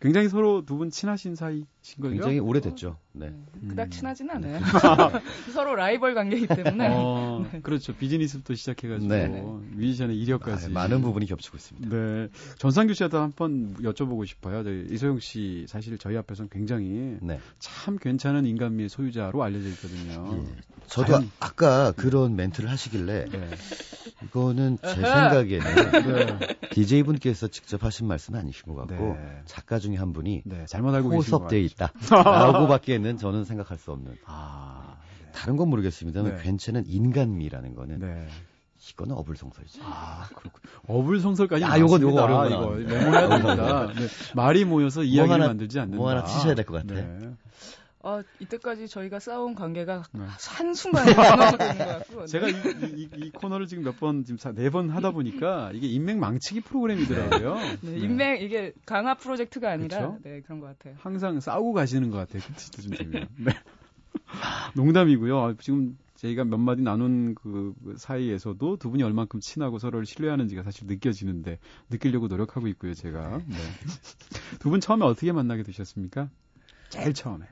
굉장히 0.00 0.28
서로 0.30 0.64
두 0.64 0.78
분 0.78 0.88
친하신 0.90 1.34
사이신 1.34 1.66
거죠? 2.00 2.10
굉장히 2.12 2.38
오래됐죠. 2.38 2.96
네. 3.12 3.26
음. 3.26 3.68
그닥 3.68 3.90
친하진 3.90 4.30
않아요. 4.30 4.60
서로 5.52 5.74
라이벌 5.74 6.14
관계이기 6.14 6.46
때문에. 6.46 6.88
어, 6.92 7.44
그렇죠. 7.62 7.94
비즈니스부터 7.94 8.54
시작해가지고 8.54 9.12
네, 9.12 9.26
네. 9.26 9.42
뮤지션의 9.42 10.16
이력까지 10.18 10.66
아, 10.66 10.68
많은 10.68 11.02
부분이 11.02 11.26
겹치고 11.26 11.56
있습니다. 11.56 11.88
네, 11.88 12.28
전상규 12.58 12.94
씨한테 12.94 13.16
한번 13.16 13.74
여쭤보고 13.82 14.26
싶어요. 14.26 14.62
이소영 14.90 15.18
씨 15.20 15.64
사실 15.68 15.98
저희 15.98 16.16
앞에서는 16.16 16.48
굉장히 16.50 17.16
네. 17.20 17.40
참 17.58 17.98
괜찮은 17.98 18.46
인간미의 18.46 18.88
소유자로 18.88 19.42
알려져 19.42 19.68
있거든요. 19.70 20.38
예. 20.44 20.60
저도 20.86 21.14
과연- 21.14 21.28
아 21.40 21.50
까 21.60 21.92
그런 21.92 22.36
멘트를 22.36 22.70
하시길래 22.70 23.26
네. 23.30 23.48
이거는 24.24 24.78
제 24.82 24.94
생각에는 24.94 26.38
네. 26.38 26.56
DJ 26.70 27.02
분께서 27.02 27.48
직접 27.48 27.84
하신 27.84 28.06
말씀 28.06 28.34
은 28.34 28.40
아니신 28.40 28.62
것 28.72 28.86
같고 28.86 29.16
네. 29.20 29.42
작가 29.46 29.78
중에 29.78 29.96
한 29.96 30.12
분이 30.12 30.42
네, 30.44 30.64
잘못 30.66 30.94
알고 30.94 31.10
계신 31.10 31.30
것 31.32 31.42
호섭돼 31.42 31.68
같아요. 31.68 32.22
있다 32.22 32.22
라고밖에 32.24 32.98
는 33.02 33.16
저는 33.16 33.44
생각할 33.44 33.78
수 33.78 33.92
없는 33.92 34.16
아, 34.26 34.96
다른 35.32 35.56
건 35.56 35.68
모르겠습니다만 35.70 36.36
네. 36.36 36.42
괜찮은 36.42 36.84
인간미라는 36.86 37.74
거는 37.74 37.98
네. 38.00 38.28
이거는 38.90 39.14
어불성설이죠. 39.14 39.80
아, 39.84 40.26
그렇군. 40.34 40.60
어불성설까지 40.86 41.64
아, 41.64 41.78
요건- 41.78 42.00
요거. 42.02 42.22
어려운 42.22 42.46
이거 42.46 42.60
거나. 42.60 42.76
메모해야 42.76 43.28
됩니다. 43.28 43.86
네, 43.94 44.06
말이 44.34 44.64
모여서 44.64 45.02
이야기를 45.02 45.34
하나- 45.34 45.46
만들지 45.48 45.78
않는다. 45.78 45.96
뭐 45.98 46.08
하나 46.10 46.24
치셔야 46.24 46.54
될 46.54 46.64
것 46.64 46.74
같아. 46.86 46.94
네. 47.00 47.30
어, 48.02 48.22
이때까지 48.38 48.88
저희가 48.88 49.18
싸운 49.20 49.54
관계가 49.54 50.04
네. 50.12 50.24
한순간에 50.48 51.12
무너지는 51.12 51.78
것 51.78 51.86
같고. 51.86 52.24
제가 52.32 52.48
이, 52.48 52.52
이, 52.52 53.02
이- 53.02 53.10
이 53.26 53.30
코너를 53.30 53.66
지금 53.66 53.84
몇 53.84 53.98
번, 54.00 54.24
지금 54.24 54.38
네 54.54 54.70
번 54.70 54.88
하다 54.90 55.10
보니까 55.10 55.70
이게 55.74 55.86
인맥 55.86 56.18
망치기 56.18 56.62
프로그램이더라고요. 56.62 57.56
네, 57.82 57.96
인맥 57.98 58.42
이게 58.42 58.72
강화 58.86 59.14
프로젝트가 59.14 59.70
아니라 59.72 59.98
그렇죠? 59.98 60.18
네, 60.22 60.40
그런 60.40 60.60
것 60.60 60.66
같아요. 60.68 60.94
항상 61.00 61.40
싸우고 61.40 61.74
가시는 61.74 62.10
것 62.10 62.16
같아요. 62.18 62.42
그 62.46 62.58
시점 62.60 62.90
되면. 62.90 63.28
네. 63.38 63.52
농담이고요. 64.74 65.38
아, 65.38 65.54
지금 65.60 65.98
저희가 66.16 66.44
몇 66.44 66.58
마디 66.58 66.82
나눈 66.82 67.34
그 67.34 67.74
사이에서도 67.96 68.76
두 68.76 68.90
분이 68.90 69.02
얼만큼 69.02 69.40
친하고 69.40 69.78
서로를 69.78 70.06
신뢰하는지가 70.06 70.62
사실 70.62 70.86
느껴지는데 70.86 71.58
느끼려고 71.90 72.28
노력하고 72.28 72.66
있고요. 72.68 72.94
제가 72.94 73.38
네. 73.46 73.56
두 74.58 74.70
분 74.70 74.80
처음에 74.80 75.04
어떻게 75.04 75.32
만나게 75.32 75.62
되셨습니까? 75.62 76.28
제일 76.90 77.14
처음에 77.14 77.46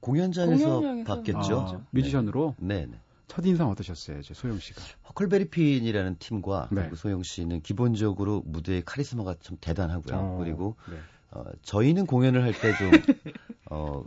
공연장에서 0.00 0.64
공연장에서 0.80 1.14
봤겠죠. 1.14 1.60
아, 1.60 1.80
뮤지션으로 1.90 2.54
네, 2.58 2.86
네. 2.86 2.98
첫 3.28 3.44
인상 3.44 3.68
어떠셨어요, 3.70 4.20
이제 4.20 4.34
소영 4.34 4.58
씨가? 4.60 4.80
허클베리핀이라는 5.08 6.16
팀과 6.18 6.68
네. 6.70 6.82
그리고 6.82 6.96
소영 6.96 7.22
씨는 7.22 7.62
기본적으로 7.62 8.42
무대의 8.46 8.82
카리스마가 8.84 9.34
참 9.40 9.56
대단하고요. 9.60 10.16
어, 10.16 10.38
그리고 10.38 10.76
네. 10.90 10.96
어, 11.32 11.44
저희는 11.62 12.06
공연을 12.06 12.42
할 12.44 12.52
때 12.52 12.72
좀 12.78 12.90
어, 13.70 14.04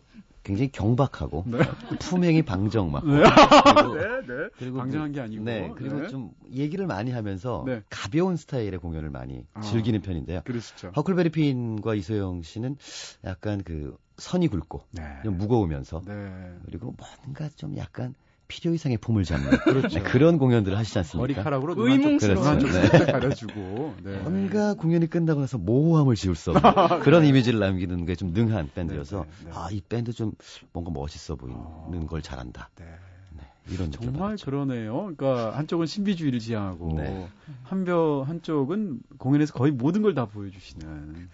굉장히 0.49 0.71
경박하고 0.71 1.43
네. 1.45 1.59
품행이 1.99 2.41
방정 2.41 2.91
막 2.91 3.05
네. 3.05 3.21
그리고, 3.21 3.93
네, 3.95 4.01
네. 4.25 4.49
그리고 4.57 4.77
방정한 4.79 5.09
뭐- 5.09 5.15
게 5.15 5.21
아니고. 5.21 5.43
네, 5.43 5.71
그리고 5.75 5.99
네. 6.01 6.07
좀 6.07 6.31
얘기를 6.51 6.87
많이 6.87 7.11
하면서 7.11 7.63
네. 7.67 7.83
가벼운 7.91 8.35
스타일의 8.35 8.79
공연을 8.79 9.11
많이 9.11 9.45
아. 9.53 9.61
즐기는 9.61 10.01
편인데요. 10.01 10.41
그러시죠. 10.45 10.91
허클베리 10.95 11.29
핀과 11.29 11.93
이소영 11.93 12.41
씨는 12.41 12.77
약간 13.25 13.61
그 13.63 13.95
선이 14.17 14.47
굵고 14.47 14.85
네. 14.91 15.03
좀 15.23 15.37
무거우면서 15.37 16.01
네. 16.07 16.51
그리고 16.65 16.95
뭔가 17.23 17.47
좀 17.55 17.77
약간 17.77 18.15
필요 18.49 18.73
이상의 18.73 18.97
폼을 18.97 19.23
잡는 19.23 19.49
그렇죠. 19.63 19.99
네, 19.99 20.01
그런 20.03 20.37
공연들을 20.39 20.77
하시지 20.77 20.97
않습니까? 20.97 21.21
머리카락으로 21.21 21.75
의문스러운. 21.87 22.35
눈 22.39 22.45
한쪽 22.47 22.67
그렇죠. 22.69 22.87
살짝 22.87 23.11
가려주고. 23.13 23.95
네. 24.03 24.17
뭔가 24.17 24.73
공연이 24.73 25.07
끝나고 25.07 25.39
나서 25.39 25.57
모호함을 25.57 26.15
지울 26.15 26.35
수 26.35 26.51
없는 26.51 26.61
그런 27.05 27.23
이미지를 27.25 27.59
남기는 27.59 28.05
게 28.05 28.15
좀 28.15 28.33
능한 28.33 28.71
밴드여서 28.75 29.21
네, 29.23 29.29
네, 29.45 29.45
네. 29.45 29.51
아이 29.55 29.81
밴드 29.87 30.11
좀 30.11 30.33
뭔가 30.73 30.91
멋있어 30.91 31.35
보이는 31.35 31.57
어. 31.57 32.05
걸 32.09 32.21
잘한다 32.21 32.69
네. 32.77 32.85
네, 33.37 33.43
이런 33.71 33.91
느낌 33.91 34.11
정말 34.11 34.35
그러네요. 34.37 35.13
그러니까 35.15 35.55
한쪽은 35.55 35.85
신비주의를 35.85 36.39
지향하고 36.39 36.95
네. 36.97 37.27
한뼈 37.63 38.23
한쪽은 38.27 38.99
공연에서 39.19 39.53
거의 39.53 39.71
모든 39.71 40.01
걸 40.01 40.15
다 40.15 40.25
보여주시는. 40.25 41.29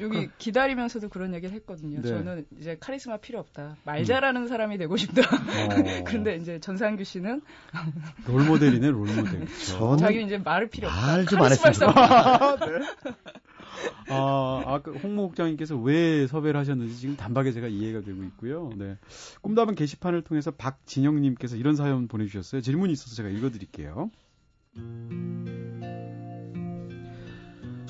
여기 0.00 0.28
기다리면서도 0.38 1.08
그런 1.08 1.34
얘기를 1.34 1.54
했거든요. 1.56 2.00
네. 2.00 2.08
저는 2.08 2.46
이제 2.58 2.76
카리스마 2.78 3.18
필요 3.18 3.38
없다. 3.38 3.76
말 3.84 4.04
잘하는 4.04 4.48
사람이 4.48 4.78
되고 4.78 4.96
싶다. 4.96 5.22
어, 5.22 5.24
근데 6.04 6.36
이제 6.36 6.58
전상규 6.60 7.04
씨는 7.04 7.42
롤 8.26 8.44
모델이네 8.44 8.90
롤 8.90 9.06
모델. 9.06 9.46
저는 9.68 9.98
자기는 9.98 10.26
이제 10.26 10.38
말을 10.38 10.68
필요 10.68 10.88
없다. 10.88 11.06
말좀 11.06 11.42
안 11.42 11.52
했으면 11.52 11.72
싸움. 11.74 11.94
아, 14.10 14.62
아까 14.66 14.90
홍모 14.90 15.28
국장님께서 15.28 15.76
왜 15.76 16.26
섭외를 16.26 16.58
하셨는지 16.60 16.96
지금 16.96 17.16
단박에 17.16 17.52
제가 17.52 17.68
이해가 17.68 18.00
되고 18.00 18.22
있고요. 18.24 18.70
네. 18.76 18.98
꿈다방 19.40 19.74
게시판을 19.74 20.22
통해서 20.22 20.50
박진영님께서 20.50 21.56
이런 21.56 21.76
사연 21.76 22.08
보내주셨어요. 22.08 22.60
질문이 22.60 22.92
있어서 22.92 23.14
제가 23.14 23.28
읽어드릴게요. 23.28 24.10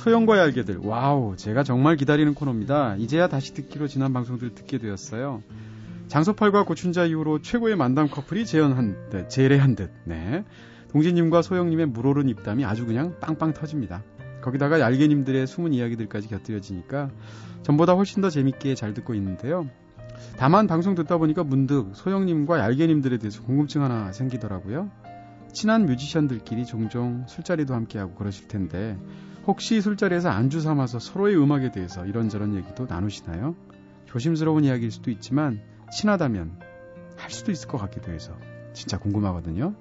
소영과의 0.01 0.41
알게들. 0.41 0.79
Wow, 0.79 1.37
제가 1.37 1.63
정말 1.63 1.97
기다리는 1.97 2.33
코너입니다. 2.33 2.97
이제야 2.97 3.29
다시 3.29 3.53
듣기로 3.53 3.87
지난 3.87 4.15
방송들을 4.15 4.55
듣게 4.55 4.79
되었어요. 4.79 5.43
장소팔과 6.09 6.65
고춘자 6.65 7.05
이후로 7.05 7.43
최고의 7.43 7.77
만담 7.77 8.09
커플이 8.09 8.47
재현한 8.47 9.11
듯, 9.11 9.29
재래한 9.29 9.77
듯. 9.77 9.91
네. 10.05 10.45
동진님과 10.89 11.43
소영님의 11.43 11.89
물오른 11.89 12.31
입담이 12.31 12.65
아주 12.65 12.87
그냥 12.87 13.15
빵빵 13.21 13.53
터집니다. 13.53 14.03
거기다가 14.41 14.81
얄개님들의 14.81 15.47
숨은 15.47 15.75
이야기들까지 15.75 16.29
곁들여지니까 16.29 17.11
전보다 17.63 17.93
훨씬 17.93 18.23
더 18.23 18.31
재밌게 18.31 18.75
잘 18.77 18.95
듣고 18.95 19.13
있는데요. 19.13 19.69
다만 20.39 20.67
방송 20.67 20.95
듣다 20.95 21.19
보니까 21.19 21.45
문득 21.45 21.91
소영님과 21.93 22.59
얄개님들에 22.59 23.19
대해서 23.19 23.43
궁금증 23.43 23.83
하나 23.83 24.13
생기더라고요. 24.13 24.91
친한 25.53 25.85
뮤지션들끼리 25.85 26.65
종종 26.65 27.27
술자리도 27.29 27.75
함께하고 27.75 28.15
그러실 28.15 28.49
텐데 28.49 28.97
혹시 29.47 29.81
술자리에서 29.81 30.29
안주 30.29 30.61
삼아서 30.61 30.99
서로의 30.99 31.37
음악에 31.37 31.71
대해서 31.73 32.05
이런저런 32.05 32.55
얘기도 32.55 32.87
나누시나요? 32.87 33.57
조심스러운 34.07 34.65
이야기일 34.65 34.91
수도 34.91 35.11
있지만 35.11 35.61
친하다면 35.93 36.59
할 37.17 37.31
수도 37.31 37.51
있을 37.53 37.69
것 37.69 37.79
같기도 37.79 38.13
해서 38.13 38.37
진짜 38.73 38.99
궁금하거든요. 38.99 39.75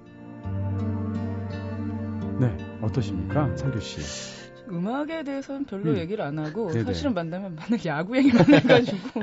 네, 2.40 2.56
어떠십니까, 2.80 3.54
상규 3.56 3.80
씨? 3.80 4.00
음악에 4.70 5.24
대해서는 5.24 5.64
별로 5.64 5.92
음. 5.92 5.96
얘기를 5.98 6.24
안 6.24 6.38
하고 6.38 6.68
네네. 6.68 6.84
사실은 6.84 7.12
만나면 7.12 7.56
맨날 7.56 7.84
야구 7.86 8.16
얘기만 8.16 8.44
해가지고 8.54 9.20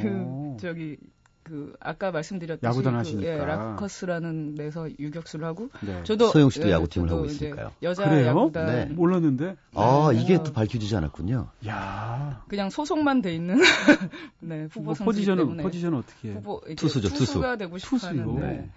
그 0.00 0.08
오. 0.26 0.56
저기 0.58 0.96
그 1.44 1.74
아까 1.78 2.10
말씀드렸듯이 2.10 2.66
야구단 2.66 2.94
그, 2.94 2.98
하시니까. 2.98 3.28
예, 3.30 3.36
라커스라는 3.36 4.54
데서 4.54 4.88
유격수를 4.98 5.44
하고 5.46 5.68
네. 5.82 6.02
저도 6.02 6.28
소영 6.28 6.48
씨도 6.50 6.68
예, 6.68 6.72
야구팀을 6.72 7.06
저도 7.08 7.18
하고 7.20 7.26
있으니까요. 7.30 7.70
여자 7.82 8.08
그래요? 8.08 8.26
야구단 8.28 8.66
네. 8.66 8.84
몰랐는데. 8.86 9.56
아, 9.74 10.10
네. 10.12 10.20
이게 10.22 10.42
또 10.42 10.52
밝혀지지 10.52 10.96
않았군요. 10.96 11.50
야. 11.68 12.42
그냥 12.48 12.70
소속만 12.70 13.20
돼 13.22 13.34
있는 13.34 13.58
네 14.40 14.64
후보 14.70 14.82
뭐 14.82 14.94
포지션은 14.94 15.44
때문에 15.44 15.62
포지션은 15.62 15.98
어떻게? 15.98 16.30
해? 16.30 16.32
후보 16.34 16.60
투수죠, 16.76 17.08
투수. 17.10 17.26
투수가 17.26 17.56
되고 17.56 17.76
싶어 17.78 17.90
투수요. 17.98 18.22
하는데 18.22 18.40
네. 18.46 18.70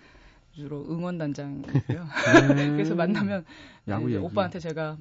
주로 0.53 0.85
응원 0.89 1.17
단장이고요. 1.17 2.05
네. 2.55 2.69
그래서 2.75 2.95
만나면 2.95 3.45
야구. 3.87 4.13
오빠한테 4.19 4.59
제가 4.59 4.97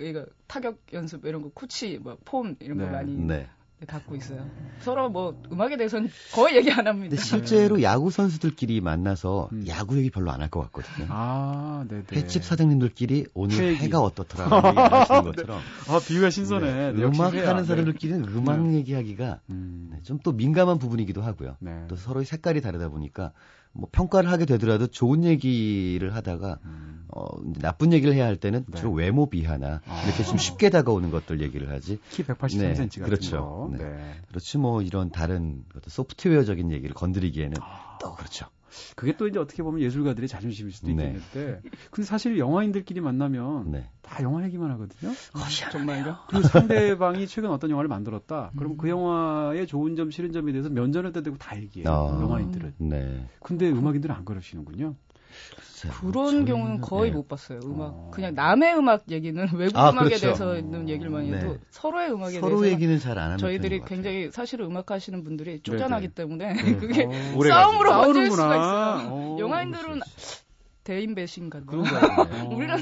이거 0.00 0.26
타격 0.48 0.78
연습 0.92 1.24
이런 1.24 1.42
거 1.42 1.50
코치 1.54 1.98
뭐 1.98 2.16
폼 2.24 2.56
이런 2.60 2.78
거 2.78 2.84
네. 2.84 2.90
많이 2.90 3.14
네. 3.16 3.48
갖고 3.86 4.16
있어요. 4.16 4.48
서로 4.80 5.10
뭐 5.10 5.38
음악에 5.52 5.76
대해서는 5.76 6.08
거의 6.32 6.56
얘기 6.56 6.70
안 6.72 6.86
합니다. 6.86 7.10
근데 7.10 7.16
실제로 7.22 7.82
야구 7.82 8.10
선수들끼리 8.10 8.80
만나서 8.80 9.50
음. 9.52 9.64
야구 9.68 9.98
얘기 9.98 10.10
별로 10.10 10.30
안 10.30 10.40
할 10.40 10.48
것 10.48 10.60
같거든요. 10.62 11.06
아, 11.10 11.84
네, 11.88 12.02
네. 12.06 12.16
횟집 12.20 12.42
사장님들끼리 12.42 13.26
오늘 13.34 13.56
그 13.56 13.64
얘기. 13.64 13.84
해가 13.84 14.00
어떻더라 14.00 14.44
안 14.46 14.76
하시는 14.78 15.22
것처럼 15.24 15.60
아, 15.88 16.00
비유가 16.06 16.30
신선해. 16.30 16.92
네. 16.92 17.02
음악. 17.04 17.34
하는 17.34 17.62
네. 17.62 17.64
사람들끼리는 17.64 18.24
음악 18.34 18.72
얘기하기가 18.74 19.40
음. 19.50 19.90
좀또 20.04 20.32
민감한 20.32 20.78
부분이기도 20.78 21.20
하고요. 21.20 21.56
네. 21.60 21.84
또 21.88 21.96
서로의 21.96 22.24
색깔이 22.24 22.62
다르다 22.62 22.88
보니까 22.88 23.32
뭐 23.76 23.88
평가를 23.92 24.30
하게 24.30 24.46
되더라도 24.46 24.86
좋은 24.86 25.24
얘기를 25.24 26.14
하다가 26.14 26.58
음. 26.64 27.04
어, 27.08 27.26
나쁜 27.60 27.92
얘기를 27.92 28.14
해야 28.14 28.26
할 28.26 28.36
때는 28.36 28.64
네. 28.66 28.78
주로 28.78 28.92
외모 28.92 29.28
비하나 29.30 29.80
아. 29.86 30.02
이렇게 30.04 30.24
좀 30.24 30.38
쉽게 30.38 30.70
다가오는 30.70 31.10
것들 31.10 31.40
얘기를 31.40 31.70
하지. 31.70 31.98
키 32.10 32.24
183cm 32.24 32.58
네, 32.58 32.76
같은 32.76 33.02
그렇죠. 33.02 33.36
거. 33.36 33.70
네. 33.72 33.84
네. 33.84 34.20
그렇지 34.28 34.58
뭐 34.58 34.82
이런 34.82 35.10
다른 35.10 35.64
소프트웨어적인 35.86 36.72
얘기를 36.72 36.94
건드리기에는 36.94 37.58
아. 37.60 37.98
또 38.00 38.14
그렇죠. 38.14 38.46
그게 38.94 39.16
또 39.16 39.26
이제 39.26 39.38
어떻게 39.38 39.62
보면 39.62 39.80
예술가들의 39.80 40.28
자존심일 40.28 40.72
수도 40.72 40.88
네. 40.88 40.92
있겠는데, 40.92 41.60
근데 41.90 42.06
사실 42.06 42.38
영화인들끼리 42.38 43.00
만나면 43.00 43.70
네. 43.70 43.90
다 44.02 44.22
영화 44.22 44.44
얘기만 44.44 44.70
하거든요. 44.72 45.12
정말요? 45.70 46.16
그리고 46.28 46.48
상대방이 46.48 47.26
최근 47.26 47.50
어떤 47.50 47.70
영화를 47.70 47.88
만들었다. 47.88 48.52
그럼 48.56 48.72
음. 48.72 48.76
그 48.76 48.88
영화의 48.88 49.66
좋은 49.66 49.96
점, 49.96 50.10
싫은 50.10 50.32
점에 50.32 50.52
대해서 50.52 50.68
면전을 50.68 51.12
대고 51.12 51.36
다 51.38 51.56
얘기해요. 51.56 51.90
아. 51.90 52.20
영화인들은. 52.20 52.74
네. 52.78 53.26
근데 53.40 53.70
음악인들은 53.70 54.14
안 54.14 54.24
그러시는군요. 54.24 54.94
글쎄요. 55.88 56.10
그런 56.12 56.26
저희는- 56.44 56.46
경우는 56.46 56.80
거의 56.80 57.10
네. 57.10 57.16
못 57.16 57.28
봤어요. 57.28 57.60
음악 57.64 57.86
어. 57.94 58.10
그냥 58.12 58.34
남의 58.34 58.74
음악 58.76 59.04
얘기는 59.10 59.36
외국 59.56 59.76
아, 59.76 59.90
음악에 59.90 60.06
그렇죠. 60.08 60.20
대해서는 60.26 60.88
얘기를 60.88 61.10
많이 61.10 61.32
해도 61.32 61.52
네. 61.54 61.58
서로의 61.70 62.12
음악에 62.12 62.40
서로 62.40 62.60
대해서 62.60 62.74
얘기는 62.74 62.98
잘 62.98 63.18
안 63.18 63.24
하는 63.26 63.38
저희들이 63.38 63.80
같아요. 63.80 63.88
굉장히 63.96 64.30
사실 64.32 64.60
음악 64.60 64.90
하시는 64.90 65.22
분들이 65.24 65.60
쪼잔하기 65.60 66.08
때문에 66.08 66.52
네. 66.54 66.76
그게 66.76 67.04
어, 67.04 67.10
오래 67.36 67.48
싸움으로. 67.50 67.90
번질 67.90 68.30
수가. 68.30 68.56
있어요. 68.56 69.08
어, 69.12 69.36
영화인들은 69.38 70.00
대인배신가 70.84 71.60
봐. 71.60 71.64
그런가요? 71.66 72.48
우리는 72.54 72.76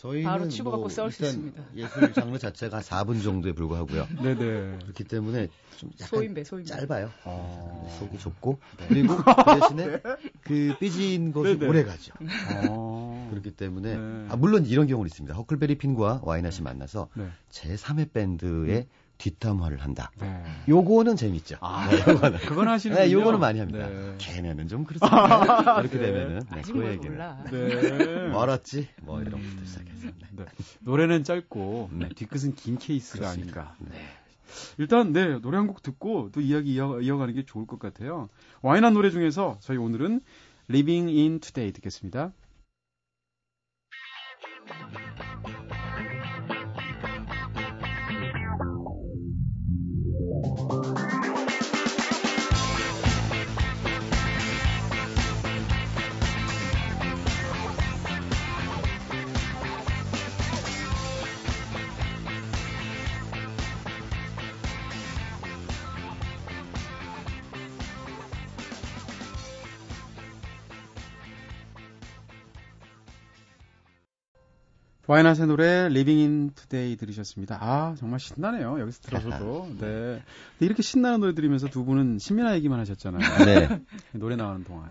저희는 0.00 0.24
바로 0.24 0.48
치고받고 0.48 0.80
뭐 0.80 0.88
싸울 0.88 1.12
수 1.12 1.22
있습니다. 1.24 1.62
예술 1.76 2.14
장르 2.14 2.38
자체가 2.38 2.80
4분 2.80 3.22
정도에 3.22 3.52
불과하고요. 3.52 4.08
네네. 4.24 4.78
그렇기 4.82 5.04
때문에 5.04 5.48
좀 5.76 5.90
약간 6.00 6.18
소인배 6.20 6.44
소인배. 6.44 6.70
짧아요. 6.70 7.10
어. 7.24 7.96
속이 7.98 8.18
좁고 8.18 8.58
그리고 8.88 9.14
그 9.20 9.60
대신에 9.60 10.00
그 10.40 10.74
삐진 10.80 11.32
것이 11.32 11.58
네네. 11.58 11.68
오래 11.68 11.84
가죠. 11.84 12.14
어. 12.54 13.28
그렇기 13.30 13.50
때문에 13.50 13.94
네. 13.94 14.26
아, 14.30 14.36
물론 14.36 14.64
이런 14.64 14.86
경우는 14.86 15.06
있습니다. 15.06 15.34
허클베리 15.34 15.76
핀과 15.76 16.22
와이낫이 16.24 16.62
만나서 16.62 17.08
네. 17.12 17.28
제 17.50 17.74
3회 17.74 18.10
밴드의 18.14 18.86
뒷담화를 19.20 19.78
한다. 19.82 20.10
네. 20.18 20.42
요거는 20.68 21.16
재밌죠. 21.16 21.56
아, 21.60 21.88
네, 21.90 21.98
요거는. 22.12 22.38
그건 22.40 22.68
하시는 22.68 22.96
네, 22.96 23.12
요거는 23.12 23.38
많이 23.38 23.58
합니다. 23.60 23.86
네. 23.88 24.14
걔네는 24.18 24.66
좀 24.68 24.84
그렇습니다. 24.84 25.80
이렇게 25.80 25.98
네. 25.98 26.06
되면은 26.06 26.38
네, 26.50 26.58
아직 26.58 26.72
그뭘 26.72 26.92
얘기는 26.92 27.12
몰라. 27.12 27.44
네. 27.50 28.28
멀었지. 28.28 28.88
뭐 29.02 29.20
이런 29.20 29.34
음. 29.34 29.42
것부터 29.42 29.64
시작해서. 29.66 30.06
네. 30.06 30.12
네. 30.32 30.44
노래는 30.80 31.24
짧고 31.24 31.90
네. 31.92 32.08
뒤끝은 32.16 32.54
긴 32.54 32.78
케이스가 32.78 33.18
그렇습니다. 33.20 33.60
아닌가. 33.60 33.76
네. 33.78 33.98
일단 34.78 35.12
네 35.12 35.38
노래 35.38 35.58
한 35.58 35.66
곡 35.68 35.82
듣고 35.82 36.30
또 36.32 36.40
이야기 36.40 36.74
이어, 36.74 37.00
이어가는 37.00 37.34
게 37.34 37.44
좋을 37.44 37.66
것 37.66 37.78
같아요. 37.78 38.28
와인한 38.62 38.94
노래 38.94 39.10
중에서 39.10 39.58
저희 39.60 39.76
오늘은 39.76 40.22
Living 40.68 41.08
in 41.16 41.40
Today 41.40 41.72
듣겠습니다. 41.74 42.32
Bye. 50.56 51.09
와이낫의 75.10 75.48
노래 75.48 75.64
Living 75.86 76.20
in 76.20 76.50
Today 76.54 76.96
들으셨습니다. 76.96 77.58
아 77.60 77.96
정말 77.98 78.20
신나네요. 78.20 78.78
여기서 78.78 79.00
들어서도. 79.00 79.68
네. 79.80 80.22
이렇게 80.60 80.82
신나는 80.82 81.18
노래 81.18 81.34
들으면서 81.34 81.66
두 81.66 81.84
분은 81.84 82.20
신민아 82.20 82.54
얘기만 82.54 82.78
하셨잖아요. 82.78 83.20
네. 83.44 83.80
노래 84.12 84.36
나오는 84.36 84.62
동안. 84.62 84.88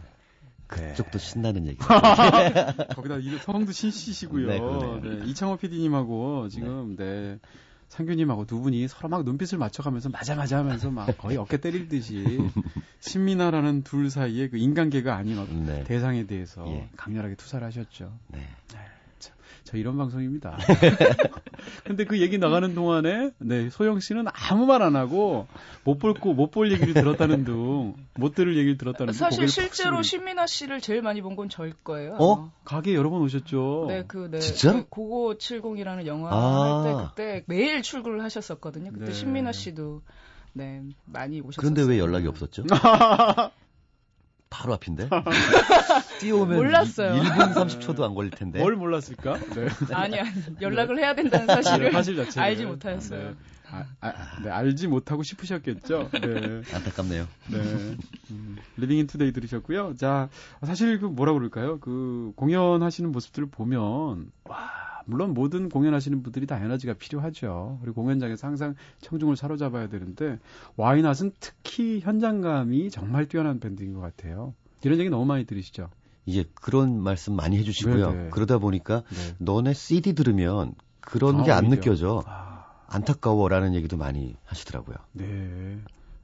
네. 0.76 0.90
그쪽도 0.90 1.20
신나는 1.20 1.68
얘기. 1.68 1.78
거기다 2.96 3.18
이 3.20 3.38
성도 3.38 3.72
신씨시고요. 3.72 4.48
네, 4.48 4.60
그러네요. 4.60 5.00
네, 5.02 5.26
이창호 5.30 5.56
PD님하고 5.56 6.50
지금 6.50 6.98
네. 6.98 7.40
상규님하고 7.88 8.46
두 8.46 8.60
분이 8.60 8.90
서로 8.90 9.08
막 9.08 9.24
눈빛을 9.24 9.58
맞춰가면서 9.58 10.10
맞아 10.10 10.36
맞아 10.36 10.58
하면서 10.58 10.92
막 10.92 11.18
거의 11.18 11.38
어깨 11.38 11.58
때릴 11.58 11.88
듯이 11.88 12.26
신민아라는 13.00 13.84
둘 13.84 14.10
사이에 14.10 14.50
그 14.50 14.58
인간계가 14.58 15.16
아닌 15.16 15.40
어떤 15.40 15.66
네. 15.66 15.86
대상에 15.86 16.28
대해서 16.28 16.66
예. 16.68 16.90
강렬하게 16.98 17.36
투사를 17.36 17.66
하셨죠. 17.66 18.14
네. 18.28 18.48
저 19.70 19.78
이런 19.78 19.98
방송입니다. 19.98 20.58
근데 21.86 22.04
그 22.06 22.20
얘기 22.22 22.40
나가는 22.40 22.74
동안에 22.74 23.30
네 23.38 23.70
소영 23.70 24.00
씨는 24.00 24.26
아무 24.34 24.66
말 24.66 24.82
안 24.82 24.96
하고 24.96 25.46
못볼거못볼 25.84 26.72
얘기를 26.72 26.94
들었다는 26.96 27.44
둥, 27.44 27.96
못 28.16 28.34
들을 28.34 28.58
얘기를 28.58 28.78
들었다는 28.78 29.14
둥. 29.14 29.18
사실 29.20 29.48
실제로. 29.48 30.02
신민아 30.02 30.48
씨를 30.48 30.82
제일 30.82 31.02
많이 31.04 31.22
본 31.22 31.36
건 31.36 31.50
저일 31.50 31.74
거예요. 31.84 32.16
어? 32.20 32.52
가게 32.66 32.96
여러 32.96 33.10
번 33.12 33.22
오셨죠. 33.22 33.86
네, 33.90 34.04
그, 34.08 34.30
네. 34.32 34.40
진짜로? 34.40 34.80
그 34.80 34.90
고고 34.90 35.36
70이라는 35.36 36.06
영화 36.08 36.30
아. 36.32 36.84
할때 36.84 37.04
그때 37.10 37.44
매일 37.46 37.84
출근을 37.84 38.24
하셨었거든요. 38.24 38.92
그때 38.92 39.06
네. 39.06 39.12
신민아 39.14 39.52
씨도 39.52 40.02
네, 40.54 40.82
많이 41.06 41.42
오셨어요. 41.42 41.58
그런데 41.62 41.84
왜 41.84 42.00
연락이 42.00 42.28
없었죠? 42.28 42.64
바로 44.50 44.74
앞인데? 44.74 45.10
뛰어오면 46.20 46.58
몰랐어요. 46.58 47.22
1분 47.22 47.54
30초도 47.54 48.02
안 48.04 48.16
걸릴 48.16 48.32
텐데. 48.32 48.60
뭘 48.60 48.76
몰랐을까? 48.76 49.38
네. 49.38 49.68
아니, 49.94 50.20
아니, 50.20 50.30
연락을 50.60 50.98
해야 50.98 51.14
된다는 51.14 51.48
사실을 51.48 51.92
사실 51.92 52.16
자체를 52.16 52.44
알지 52.44 52.66
못하였어요. 52.66 53.30
네. 53.30 53.36
아, 53.72 53.86
아, 54.02 54.42
네, 54.44 54.50
알지 54.50 54.88
못하고 54.88 55.22
싶으셨겠죠. 55.22 56.10
네. 56.12 56.62
안타깝네요. 56.74 57.28
네. 57.52 57.58
음, 58.32 58.58
Living 58.78 58.98
in 58.98 59.06
Today 59.08 59.32
들으셨고요. 59.32 59.96
자, 59.96 60.30
사실 60.66 61.00
그 61.00 61.06
뭐라 61.06 61.34
그럴까요? 61.34 61.80
그 61.80 62.34
공연하시는 62.36 63.12
모습들을 63.12 63.50
보면 63.52 64.32
와, 64.46 64.72
물론 65.10 65.34
모든 65.34 65.70
공연하시는 65.70 66.22
분들이 66.24 66.46
다 66.46 66.58
에너지가 66.64 66.94
필요하죠. 66.94 67.80
그리고 67.82 68.02
공연장에서 68.04 68.48
항상 68.48 68.76
청중을 69.02 69.36
사로잡아야 69.36 69.90
되는데 69.90 70.40
와이낫은 70.78 71.32
특히 71.40 72.00
현장감이 72.00 72.90
정말 72.92 73.28
뛰어난 73.28 73.60
밴드인 73.60 73.94
것 73.94 74.02
같아요. 74.02 74.54
이런 74.84 75.00
얘기 75.00 75.10
너무 75.10 75.26
많이 75.26 75.46
들으시죠? 75.46 75.90
이제 76.26 76.46
그런 76.54 77.02
말씀 77.02 77.36
많이 77.36 77.58
해주시고요. 77.58 78.12
네네. 78.12 78.30
그러다 78.30 78.60
보니까 78.60 79.04
네. 79.10 79.36
너네 79.40 79.74
CD 79.74 80.14
들으면 80.14 80.76
그런 81.02 81.42
아, 81.42 81.44
게안 81.44 81.66
오히려. 81.66 81.78
느껴져. 81.78 82.24
아, 82.28 82.66
안타까워라는 82.88 83.74
얘기도 83.76 83.98
많이 83.98 84.36
하시더라고요. 84.46 84.96
네. 85.14 85.80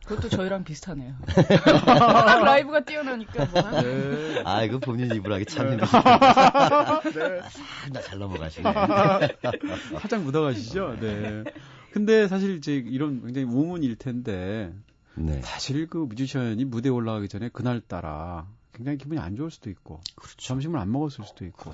그것도 0.06 0.30
저희랑 0.30 0.63
비슷하네요. 0.63 1.15
라이브가 2.46 2.82
뛰어나니까 2.86 3.46
뭐. 3.46 3.82
네. 3.82 4.41
아, 4.46 4.63
이거 4.63 4.78
본인 4.78 5.13
입으로 5.13 5.34
하기 5.36 5.46
참 5.46 5.65
네. 5.65 5.72
힘드시네요. 5.78 7.41
잘 8.04 8.20
넘어가시네. 8.20 8.72
살짝 10.00 10.22
묻어가시죠? 10.22 10.98
네. 11.00 11.44
근데 11.91 12.28
사실 12.28 12.58
이제 12.58 12.76
이런 12.76 13.22
굉장히 13.24 13.48
우문일 13.48 13.96
텐데 13.96 14.74
네. 15.15 15.41
사실 15.41 15.88
그 15.88 15.98
뮤지션이 15.98 16.65
무대에 16.65 16.91
올라가기 16.91 17.28
전에 17.28 17.50
그날따라 17.50 18.48
굉장히 18.74 18.98
기분이 18.98 19.20
안 19.20 19.36
좋을 19.36 19.50
수도 19.50 19.70
있고 19.70 20.02
그렇죠. 20.15 20.36
점심을 20.38 20.80
안 20.80 20.91
먹었을 20.91 21.24
수도 21.26 21.46
있고 21.46 21.72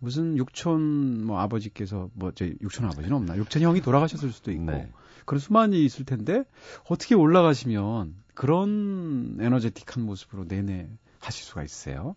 무슨 0.00 0.36
육촌 0.36 1.26
뭐 1.26 1.38
아버지께서 1.40 2.08
뭐저 2.14 2.46
육촌 2.62 2.86
아버지는 2.86 3.12
없나 3.12 3.36
육촌 3.36 3.62
형이 3.62 3.82
돌아가셨을 3.82 4.32
수도 4.32 4.50
있고 4.50 4.64
네. 4.64 4.90
그런 5.28 5.40
수많이 5.40 5.84
있을 5.84 6.06
텐데 6.06 6.42
어떻게 6.88 7.14
올라가시면 7.14 8.16
그런 8.32 9.36
에너제틱한 9.38 10.02
모습으로 10.02 10.46
내내 10.48 10.88
하실 11.20 11.44
수가 11.44 11.62
있어요? 11.62 12.16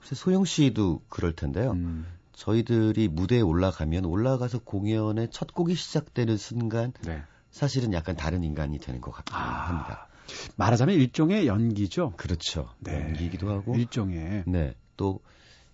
글쎄 0.00 0.14
소영 0.14 0.46
씨도 0.46 1.02
그럴 1.10 1.34
텐데요. 1.34 1.72
음, 1.72 2.06
저희들이 2.32 3.08
무대에 3.08 3.42
올라가면 3.42 4.06
올라가서 4.06 4.60
공연의 4.60 5.28
첫 5.30 5.52
곡이 5.52 5.74
시작되는 5.74 6.38
순간 6.38 6.94
네. 7.02 7.22
사실은 7.50 7.92
약간 7.92 8.16
다른 8.16 8.42
인간이 8.44 8.78
되는 8.78 9.02
것 9.02 9.10
같긴 9.10 9.36
아. 9.36 9.68
합니다. 9.68 10.08
말하자면 10.56 10.94
일종의 10.94 11.46
연기죠. 11.46 12.14
그렇죠. 12.16 12.70
네. 12.78 12.98
연기이기도 12.98 13.50
하고, 13.50 13.74
일종의 13.76 14.44
네. 14.46 14.74
또 14.96 15.20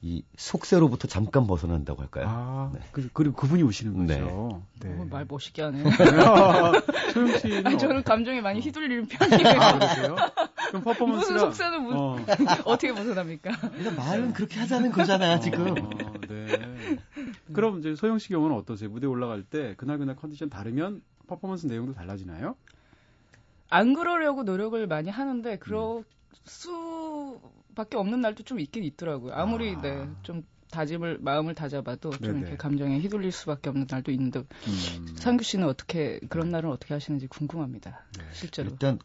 이 0.00 0.22
속세로부터 0.36 1.08
잠깐 1.08 1.48
벗어난다고 1.48 2.02
할까요? 2.02 2.26
아, 2.28 2.70
네. 2.72 2.80
그, 2.92 3.08
그리고 3.12 3.34
그분이 3.34 3.64
오시는 3.64 4.06
네. 4.06 4.20
거죠. 4.20 4.62
네. 4.80 4.96
어, 4.96 5.06
말 5.10 5.26
멋있게 5.28 5.62
하네. 5.62 5.82
소영 7.12 7.38
씨는 7.38 7.66
아니, 7.66 7.78
저는 7.78 8.04
감정에 8.04 8.40
많이 8.40 8.60
휘둘리는 8.60 9.06
편이에요. 9.10 9.60
아, 9.60 9.72
그러세요? 9.78 10.16
그럼 10.68 10.84
퍼포먼스가 10.84 11.32
무슨 11.32 11.38
속세는 11.38 11.82
무슨 11.82 11.98
어, 11.98 12.16
어떻게 12.64 12.94
벗어납니까? 12.94 13.50
그러니까 13.58 13.90
말은 13.90 14.32
그렇게 14.34 14.60
하자는 14.60 14.92
거잖아, 14.92 15.40
지금. 15.40 15.70
어, 15.72 16.12
네. 16.28 16.46
그럼 17.52 17.80
이제 17.80 17.96
소영 17.96 18.20
씨 18.20 18.28
경우는 18.28 18.56
어떠세요? 18.56 18.90
무대 18.90 19.08
올라갈 19.08 19.42
때 19.42 19.74
그날 19.78 19.98
그날 19.98 20.14
컨디션 20.14 20.48
다르면 20.48 21.02
퍼포먼스 21.26 21.66
내용도 21.66 21.92
달라지나요? 21.92 22.54
안 23.68 23.94
그러려고 23.94 24.44
노력을 24.44 24.86
많이 24.86 25.10
하는데 25.10 25.52
음. 25.52 25.56
그럴 25.58 26.04
수 26.44 27.40
밖에 27.78 27.96
없는 27.96 28.20
날도 28.20 28.42
좀 28.42 28.58
있긴 28.58 28.82
있더라고요. 28.82 29.32
아무리 29.34 29.76
아. 29.76 29.80
네, 29.80 30.08
좀 30.24 30.42
다짐을 30.72 31.18
마음을 31.20 31.54
다잡아도 31.54 32.10
좀 32.10 32.20
네네. 32.20 32.38
이렇게 32.40 32.56
감정에 32.56 32.98
휘둘릴 32.98 33.30
수밖에 33.30 33.70
없는 33.70 33.86
날도 33.88 34.10
있는데 34.10 34.40
음. 34.40 35.06
상규 35.16 35.44
씨는 35.44 35.66
어떻게 35.68 36.18
그런 36.28 36.50
날은 36.50 36.70
어떻게 36.70 36.92
하시는지 36.92 37.28
궁금합니다. 37.28 38.04
네. 38.18 38.24
실제로. 38.32 38.70
일단 38.70 38.98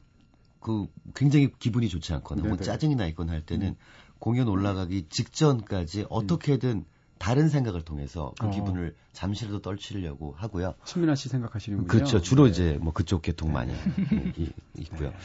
그 0.60 0.88
굉장히 1.14 1.52
기분이 1.60 1.88
좋지 1.88 2.14
않거나 2.16 2.42
뭐. 2.48 2.58
짜증이 2.58 2.96
나 2.96 3.06
있거나 3.08 3.32
할 3.34 3.42
때는 3.46 3.76
공연 4.18 4.48
올라가기 4.48 5.08
직전까지 5.10 6.08
어떻게든 6.10 6.86
다른 7.20 7.50
생각을 7.50 7.84
통해서 7.84 8.34
그 8.40 8.48
어. 8.48 8.50
기분을 8.50 8.96
잠시라도 9.12 9.62
떨치려고 9.62 10.34
하고요. 10.36 10.74
신민아 10.84 11.14
씨 11.14 11.30
생각하시는군요. 11.30 11.88
그렇죠. 11.88 12.22
주로 12.22 12.46
네. 12.46 12.50
이제 12.52 12.78
뭐 12.82 12.92
그쪽 12.92 13.22
계통 13.22 13.54
많이 13.54 13.72
이- 13.72 14.42
이- 14.42 14.54
있고요. 14.82 15.14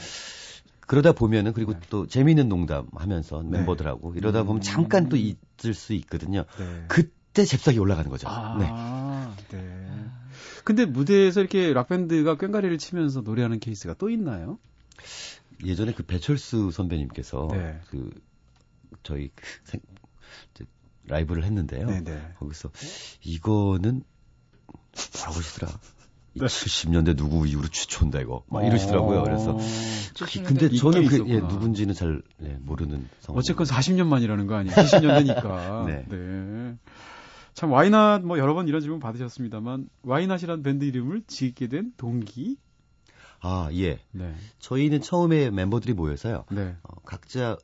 그러다 0.89 1.13
보면은 1.13 1.53
그리고 1.53 1.75
네. 1.75 1.81
또 1.91 2.07
재미있는 2.07 2.49
농담 2.49 2.89
하면서 2.95 3.43
네. 3.43 3.59
멤버들하고 3.59 4.15
이러다 4.17 4.43
보면 4.43 4.61
음. 4.61 4.63
잠깐 4.63 5.09
또 5.11 5.17
있을 5.17 5.75
수 5.75 5.93
있거든요. 5.93 6.45
네. 6.59 6.85
그때 6.89 7.45
잽싸게 7.45 7.79
올라가는 7.79 8.11
거죠. 8.11 8.27
네. 8.59 8.67
아, 8.69 9.37
네. 9.51 10.05
근데 10.65 10.87
무대에서 10.87 11.41
이렇게 11.41 11.73
락밴드가 11.75 12.37
꽹가리를 12.37 12.77
치면서 12.79 13.21
노래하는 13.21 13.61
케이스가 13.61 13.95
또 13.95 14.09
있나요? 14.09 14.59
예전에 15.65 15.93
그 15.93 16.03
배철수 16.05 16.71
선배님께서 16.71 17.49
네. 17.53 17.81
그 17.91 18.11
저희 19.03 19.31
그 19.35 19.45
생- 19.65 19.81
라이브를 21.05 21.45
했는데요. 21.45 21.87
네네. 21.87 22.35
거기서 22.39 22.71
이거는 23.23 24.03
뭐라고 25.15 25.35
그러시더라. 25.35 25.73
네. 26.39 26.47
70년대 26.47 27.17
누구 27.17 27.47
이후로 27.47 27.69
추천다 27.69 28.21
이거 28.21 28.43
막 28.49 28.65
이러시더라고요. 28.65 29.23
그래서 29.25 29.53
어, 29.55 29.59
조심해야 30.15 30.49
근데 30.49 30.69
돼. 30.69 30.77
저는 30.77 31.07
그 31.07 31.15
예, 31.29 31.35
있었구나. 31.35 31.49
누군지는 31.53 31.95
잘 31.95 32.23
예, 32.43 32.57
모르는 32.61 33.09
상황. 33.21 33.39
어쨌건 33.39 33.67
40년 33.67 34.07
만이라는 34.07 34.47
거 34.47 34.55
아니에요? 34.57 34.75
70년대니까. 34.75 35.87
네. 35.87 36.05
네. 36.09 36.77
참 37.55 37.73
와이낫 37.73 38.23
뭐 38.23 38.39
여러 38.39 38.55
번 38.55 38.69
이런 38.69 38.81
질문 38.81 39.01
받으셨습니다만 39.01 39.89
와이낫이라는 40.03 40.63
밴드 40.63 40.85
이름을 40.85 41.23
짓게 41.27 41.67
된 41.67 41.93
동기? 41.97 42.57
아 43.41 43.69
예. 43.73 43.99
네. 44.13 44.35
저희는 44.61 45.01
처음에 45.01 45.51
멤버들이 45.51 45.93
모여서요. 45.95 46.45
네. 46.51 46.77
어, 46.83 46.95
각자 47.05 47.57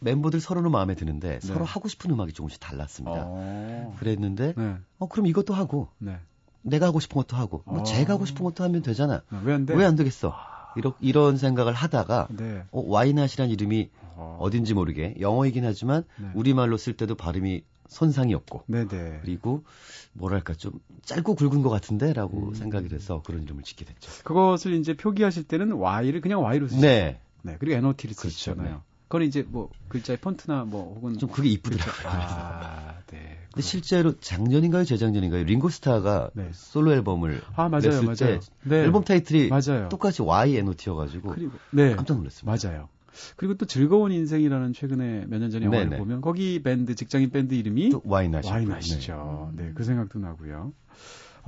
멤버들 0.00 0.40
서로는 0.40 0.70
마음에 0.70 0.94
드는데 0.94 1.38
네. 1.38 1.46
서로 1.46 1.64
하고 1.64 1.88
싶은 1.88 2.10
음악이 2.10 2.32
조금씩 2.32 2.60
달랐습니다. 2.60 3.24
어. 3.26 3.96
그랬는데 3.98 4.54
네. 4.56 4.76
어 4.98 5.08
그럼 5.08 5.26
이것도 5.26 5.54
하고 5.54 5.88
네. 5.98 6.18
내가 6.66 6.86
하고 6.86 7.00
싶은 7.00 7.16
것도 7.16 7.36
하고 7.36 7.62
뭐 7.64 7.80
어. 7.80 7.82
제가 7.84 8.14
하고 8.14 8.26
싶은 8.26 8.44
것도 8.44 8.64
하면 8.64 8.82
되잖아. 8.82 9.22
왜안 9.44 9.66
돼? 9.66 9.74
왜안 9.74 9.96
되겠어? 9.96 10.34
이런 10.76 10.92
이런 11.00 11.36
생각을 11.36 11.72
하다가 11.72 12.28
네. 12.30 12.64
어, 12.70 12.82
와이낫이란 12.84 13.48
이름이 13.48 13.90
어. 14.16 14.38
어딘지 14.40 14.74
모르게 14.74 15.14
영어이긴 15.20 15.64
하지만 15.64 16.04
네. 16.16 16.28
우리말로 16.34 16.76
쓸 16.76 16.94
때도 16.94 17.14
발음이 17.14 17.62
손상이 17.88 18.34
없고 18.34 18.64
네네. 18.66 19.20
그리고 19.22 19.64
뭐랄까 20.12 20.54
좀 20.54 20.72
짧고 21.02 21.36
굵은 21.36 21.62
것 21.62 21.70
같은데라고 21.70 22.48
음. 22.48 22.54
생각이 22.54 22.88
돼서 22.88 23.22
그런 23.24 23.42
이름을 23.42 23.62
짓게 23.62 23.84
됐죠. 23.84 24.10
그것을 24.24 24.74
이제 24.74 24.96
표기하실 24.96 25.44
때는 25.44 25.72
Y를 25.74 26.20
그냥 26.20 26.42
Y로 26.42 26.66
쓰시죠. 26.68 26.86
네, 26.86 27.20
네. 27.42 27.56
그리고 27.58 27.76
NOT를 27.76 28.16
그렇죠, 28.16 28.30
쓰시잖아요. 28.30 28.70
네. 28.70 28.80
그건 29.08 29.22
이제 29.22 29.44
뭐 29.48 29.68
글자의 29.88 30.16
폰트나 30.18 30.64
뭐 30.64 30.94
혹은 30.94 31.16
좀 31.16 31.30
그게 31.30 31.48
이쁘더라고요. 31.48 31.92
아, 32.10 32.94
네. 33.06 33.38
근데 33.52 33.62
실제로 33.62 34.18
작년인가요, 34.18 34.84
재작년인가요, 34.84 35.44
링고스타가 35.44 36.30
네. 36.34 36.50
솔로 36.52 36.92
앨범을 36.92 37.40
아, 37.54 37.68
맞아요. 37.68 37.82
냈을 37.82 38.06
맞아요. 38.06 38.16
때 38.16 38.40
네. 38.64 38.76
앨범 38.82 39.04
타이틀이 39.04 39.48
맞아요. 39.48 39.88
똑같이 39.88 40.22
YNOT여가지고 40.22 41.28
그리고 41.30 41.58
네. 41.70 41.94
깜짝 41.94 42.16
놀랐습니다. 42.18 42.68
맞아요. 42.68 42.88
그리고 43.36 43.54
또 43.54 43.64
즐거운 43.64 44.12
인생이라는 44.12 44.72
최근에 44.74 45.24
몇 45.28 45.38
년 45.38 45.50
전에 45.50 45.64
영화를 45.64 45.88
네네. 45.88 45.96
보면 45.96 46.20
거기 46.20 46.62
밴드 46.62 46.94
직장인 46.94 47.30
밴드 47.30 47.54
이름이 47.54 47.88
또 47.90 48.02
와이낫이고요. 48.04 48.52
와이낫이죠. 48.52 49.52
네. 49.54 49.70
그 49.74 49.84
생각도 49.84 50.18
나고요. 50.18 50.72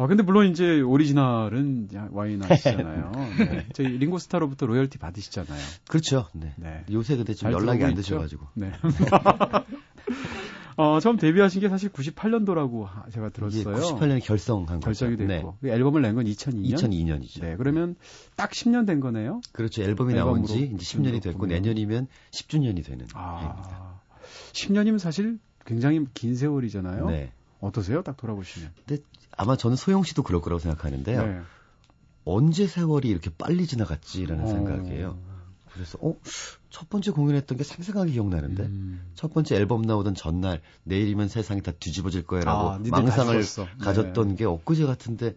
아 0.01 0.07
근데 0.07 0.23
물론 0.23 0.49
이제 0.49 0.81
오리지널은 0.81 1.89
와이낫이잖아요. 2.13 3.13
네. 3.51 3.67
저희 3.75 3.89
링고스타로부터 3.99 4.67
로열티 4.67 4.97
받으시잖아요. 4.99 5.61
그렇죠. 5.89 6.29
네. 6.35 6.55
네. 6.57 6.85
요새 6.93 7.17
근데 7.17 7.35
좀잘 7.35 7.53
연락이 7.53 7.85
안? 7.85 7.95
되셔가지고. 7.95 8.47
네. 8.55 8.71
어, 10.77 11.01
처음 11.01 11.17
데뷔하신 11.17 11.61
게 11.61 11.69
사실 11.69 11.91
98년도라고 11.91 12.87
제가 13.13 13.31
들었어요. 13.31 13.75
98년에 13.75 14.25
결성한 14.25 14.79
거죠. 14.79 15.17
됐고 15.17 15.57
그 15.61 15.69
앨범을 15.69 16.03
낸 16.03 16.15
건 16.15 16.27
2002년. 16.27 16.75
2002년이죠. 16.77 17.41
네, 17.41 17.57
그러면 17.57 17.97
딱 18.37 18.53
10년 18.53 18.87
된 18.87 19.01
거네요. 19.01 19.41
그렇죠. 19.51 19.83
앨범이 19.83 20.15
나온 20.15 20.45
지 20.45 20.71
이제 20.73 20.77
10년이 20.77 21.21
됐고 21.21 21.41
보면. 21.41 21.55
내년이면 21.57 22.07
10주년이 22.31 22.85
되는 22.85 23.01
해입니다. 23.01 23.11
아, 23.15 24.01
10년이면 24.53 25.01
사실 25.01 25.41
굉장히 25.67 26.05
긴 26.15 26.37
세월이잖아요. 26.37 27.07
네. 27.11 27.33
어떠세요? 27.59 28.03
딱 28.03 28.17
돌아보시면. 28.17 28.71
아마 29.39 29.57
저는 29.57 29.77
소영 29.77 30.03
씨도 30.03 30.23
그럴 30.23 30.43
거라고 30.43 30.59
생각하는데요. 30.59 31.27
네. 31.27 31.41
언제 32.25 32.67
세월이 32.67 33.09
이렇게 33.09 33.31
빨리 33.31 33.67
지나갔지라는 33.67 34.45
어. 34.45 34.47
생각이에요. 34.49 35.19
그래서 35.73 35.97
어, 36.03 36.17
첫 36.71 36.91
번째 36.91 37.13
공연했던 37.13 37.57
게 37.57 37.65
생생하게 37.65 38.13
기억나는데 38.13 38.65
음. 38.65 39.11
첫 39.15 39.33
번째 39.33 39.55
앨범 39.55 39.83
나오던 39.83 40.15
전날 40.15 40.61
내일이면 40.83 41.29
세상이 41.29 41.63
다 41.63 41.73
뒤집어질 41.73 42.25
거야라고 42.27 42.71
아, 42.71 42.81
망상을 42.91 43.33
죽었어. 43.33 43.65
네. 43.65 43.71
가졌던 43.79 44.37
게 44.37 44.45
엊그제 44.45 44.85
같은데 44.85 45.37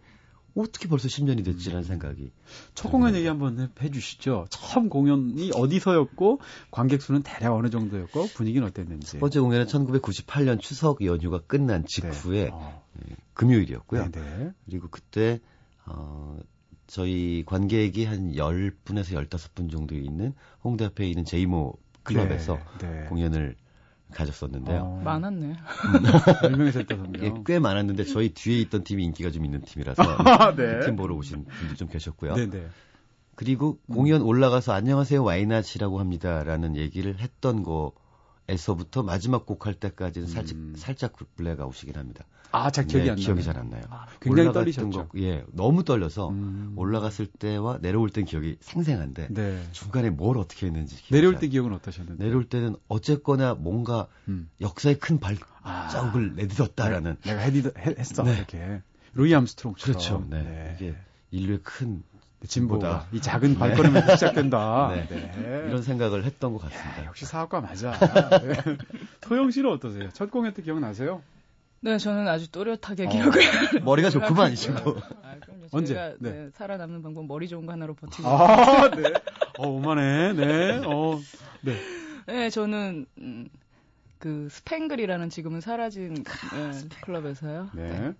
어떻게 0.55 0.87
벌써 0.87 1.07
10년이 1.07 1.45
됐지라는 1.45 1.83
생각이 1.83 2.31
첫 2.73 2.89
공연 2.89 3.15
얘기 3.15 3.27
한번 3.27 3.59
해, 3.59 3.69
해주시죠. 3.81 4.47
처음 4.49 4.89
공연이 4.89 5.51
어디서였고 5.53 6.39
관객 6.71 7.01
수는 7.01 7.23
대략 7.23 7.53
어느 7.53 7.69
정도였고 7.69 8.27
분위기는 8.33 8.67
어땠는지. 8.67 9.13
첫 9.13 9.19
번째 9.19 9.39
공연은 9.39 9.65
1998년 9.67 10.59
추석 10.59 11.03
연휴가 11.05 11.39
끝난 11.39 11.85
직후에 11.85 12.45
네. 12.45 12.49
어, 12.51 12.83
금요일이었고요. 13.33 14.11
네네. 14.11 14.51
그리고 14.65 14.89
그때 14.89 15.39
어 15.85 16.37
저희 16.87 17.43
관객이 17.45 18.03
한 18.03 18.33
10분에서 18.33 19.29
15분 19.29 19.71
정도 19.71 19.95
있는 19.95 20.33
홍대 20.63 20.85
앞에 20.85 21.07
있는 21.07 21.23
제이모 21.23 21.73
클럽에서 22.03 22.59
네, 22.79 22.89
네. 22.89 23.05
공연을 23.05 23.55
가졌었는데요. 24.11 24.79
어, 24.81 25.01
많았네. 25.03 25.55
10명에서 26.43 26.77
했다 26.79 26.95
예, 26.95 27.29
3명. 27.31 27.43
꽤 27.45 27.59
많았는데 27.59 28.03
저희 28.05 28.29
뒤에 28.33 28.59
있던 28.61 28.83
팀이 28.83 29.03
인기가 29.03 29.31
좀 29.31 29.45
있는 29.45 29.61
팀이라서 29.61 30.03
네. 30.55 30.81
팀 30.85 30.95
보러 30.95 31.15
오신 31.15 31.45
분들 31.45 31.75
좀 31.75 31.87
계셨고요. 31.87 32.35
네네. 32.35 32.67
그리고 33.35 33.79
공연 33.91 34.21
올라가서 34.21 34.73
안녕하세요 34.73 35.23
와이낫이라고 35.23 35.99
합니다라는 35.99 36.75
얘기를 36.75 37.17
했던 37.19 37.63
거 37.63 37.93
에서부터 38.51 39.03
마지막 39.03 39.45
곡 39.45 39.65
할 39.65 39.73
때까지는 39.75 40.27
살짝 40.27 40.57
음. 40.57 40.73
살짝 40.75 41.13
블랙아웃이긴 41.35 41.95
합니다. 41.95 42.25
아, 42.53 42.69
잘 42.69 42.85
기억이 42.85 43.05
네, 43.05 43.11
안 43.11 43.15
나요. 43.15 43.25
기억이 43.25 43.43
잘 43.43 43.57
안 43.57 43.69
나요. 43.69 43.81
굉장히 44.19 44.49
올라갔던 44.49 44.53
떨리셨죠? 44.73 45.07
곡, 45.07 45.21
예, 45.21 45.45
너무 45.53 45.85
떨려서 45.85 46.29
음. 46.29 46.73
올라갔을 46.75 47.25
때와 47.27 47.77
내려올 47.79 48.09
땐 48.09 48.25
기억이 48.25 48.57
생생한데 48.59 49.27
네. 49.29 49.63
중간에 49.71 50.09
뭘 50.09 50.37
어떻게 50.37 50.65
했는지 50.65 50.95
기억이 50.97 51.13
내려올 51.13 51.35
잘때 51.35 51.47
기억은 51.47 51.71
어떠셨는데? 51.73 52.21
내려올 52.23 52.43
때는 52.43 52.75
어쨌거나 52.89 53.53
뭔가 53.53 54.07
음. 54.27 54.49
역사의 54.59 54.99
큰 54.99 55.17
아. 55.21 55.87
발자국을 55.87 56.35
내딛었다라는 56.35 57.17
내가 57.23 57.39
해디, 57.39 57.59
해- 57.77 57.95
했어. 57.97 58.23
네. 58.23 58.35
이렇게. 58.35 58.81
루이 59.13 59.33
암스트롱처럼. 59.33 59.93
그렇죠. 59.93 60.25
네. 60.29 60.75
이게 60.77 60.95
인류의 61.31 61.59
큰 61.63 62.03
진보다 62.47 62.87
보다. 62.87 63.05
이 63.11 63.21
작은 63.21 63.57
발걸음에서 63.57 64.15
시작된다. 64.15 64.91
네. 64.95 65.07
네. 65.07 65.63
이런 65.67 65.81
생각을 65.81 66.23
했던 66.23 66.53
것 66.53 66.59
같습니다. 66.63 67.05
역시 67.05 67.25
사학과 67.25 67.61
맞아. 67.61 67.91
네. 68.41 68.77
토영 69.21 69.51
씨는 69.51 69.69
어떠세요? 69.71 70.09
첫 70.13 70.31
공연 70.31 70.53
때 70.53 70.61
기억나세요? 70.61 71.21
네, 71.81 71.97
저는 71.97 72.27
아주 72.27 72.51
또렷하게 72.51 73.05
어. 73.05 73.09
기억을. 73.09 73.41
머리가 73.83 74.09
좋구만 74.09 74.53
이시고 74.53 74.97
아, 75.23 75.35
그럼요. 75.39 75.67
언제? 75.71 76.15
네. 76.19 76.31
네, 76.31 76.49
살아남는 76.53 77.01
방법 77.01 77.25
머리 77.25 77.47
좋은 77.47 77.65
거 77.65 77.73
하나로 77.73 77.95
버티고. 77.95 78.27
아, 78.27 78.89
네. 78.91 79.13
어, 79.57 79.67
오만해. 79.67 80.33
네. 80.33 80.81
어, 80.85 81.19
네. 81.61 81.75
네, 82.27 82.49
저는 82.49 83.05
음, 83.17 83.49
그 84.19 84.47
스팽글이라는 84.51 85.29
지금은 85.29 85.61
사라진 85.61 86.13
네, 86.13 86.71
클럽에서요. 87.01 87.69
네. 87.73 88.13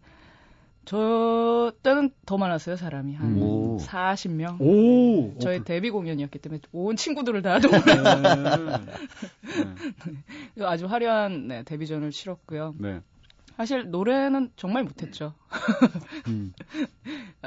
저 0.86 1.72
때는 1.84 2.10
더 2.26 2.38
많았어요 2.38 2.76
사람이 2.76 3.14
한 3.16 3.42
오. 3.42 3.78
40명. 3.78 4.60
오! 4.60 5.38
저희 5.40 5.60
어, 5.60 5.64
데뷔 5.64 5.90
공연이었기 5.92 6.40
때문에 6.40 6.62
온 6.72 6.96
친구들을 6.96 7.42
다 7.42 7.60
동원. 7.60 7.82
네. 10.56 10.66
아주 10.66 10.88
화려한 10.88 11.48
네, 11.48 11.64
데뷔전을 11.64 12.12
치렀고요. 12.12 12.76
네. 12.80 13.02
사실 13.58 13.92
노래는 13.92 14.52
정말 14.56 14.84
못했죠. 14.84 15.34
음. 16.28 16.54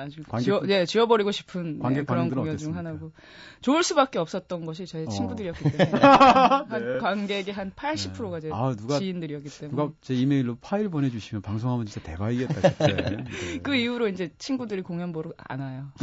아주 0.05 0.23
관객- 0.25 0.45
지워, 0.45 0.61
네, 0.61 0.87
지워버리고 0.87 1.33
싶은 1.33 1.75
네, 1.75 1.79
관객 1.83 2.07
그런 2.07 2.31
공연 2.31 2.57
중? 2.57 2.77
하나고 2.77 3.13
좋을 3.61 3.83
수밖에 3.83 4.19
없었던 4.19 4.65
것이 4.67 4.87
저희 4.87 5.05
어. 5.05 5.09
친구들이었기 5.09 5.65
때문에 5.73 6.01
한 6.69 6.69
네. 6.69 6.99
관객의 6.99 7.55
한 7.55 7.73
80%가 7.73 8.41
제 8.41 8.51
아, 8.53 8.75
누가- 8.77 8.99
지인들이었기 8.99 9.49
때문에 9.49 9.77
누가 9.83 9.93
제 10.01 10.15
이메일로 10.15 10.57
파일 10.61 10.89
보내주시면 10.89 11.43
방송하면 11.43 11.87
진짜 11.87 12.07
대박이겠다, 12.09 12.55
그때. 12.71 12.87
네. 13.17 13.59
그 13.63 13.75
이후로 13.75 14.09
이제 14.09 14.31
친구들이 14.39 14.83
공연 14.83 15.13
보러 15.13 15.33
안 15.39 15.61
와요. 15.61 15.87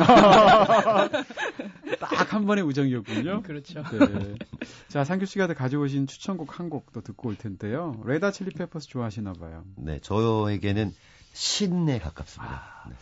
딱 1.99 2.31
한 2.33 2.45
번의 2.45 2.63
우정이었군요. 2.63 3.41
그렇죠. 3.43 3.83
네. 3.91 4.35
자, 4.87 5.03
상규 5.03 5.25
씨가 5.25 5.47
가져오신 5.53 6.07
추천곡 6.07 6.59
한곡더 6.59 7.01
듣고 7.01 7.29
올 7.29 7.35
텐데요. 7.35 8.01
레다 8.05 8.31
칠리 8.31 8.51
페퍼스 8.51 8.87
좋아하시나 8.87 9.33
봐요. 9.33 9.63
네, 9.75 9.99
저에게는 9.99 10.93
신에 11.33 11.99
가깝습니다. 11.99 12.53
아. 12.53 12.89
네. 12.89 12.95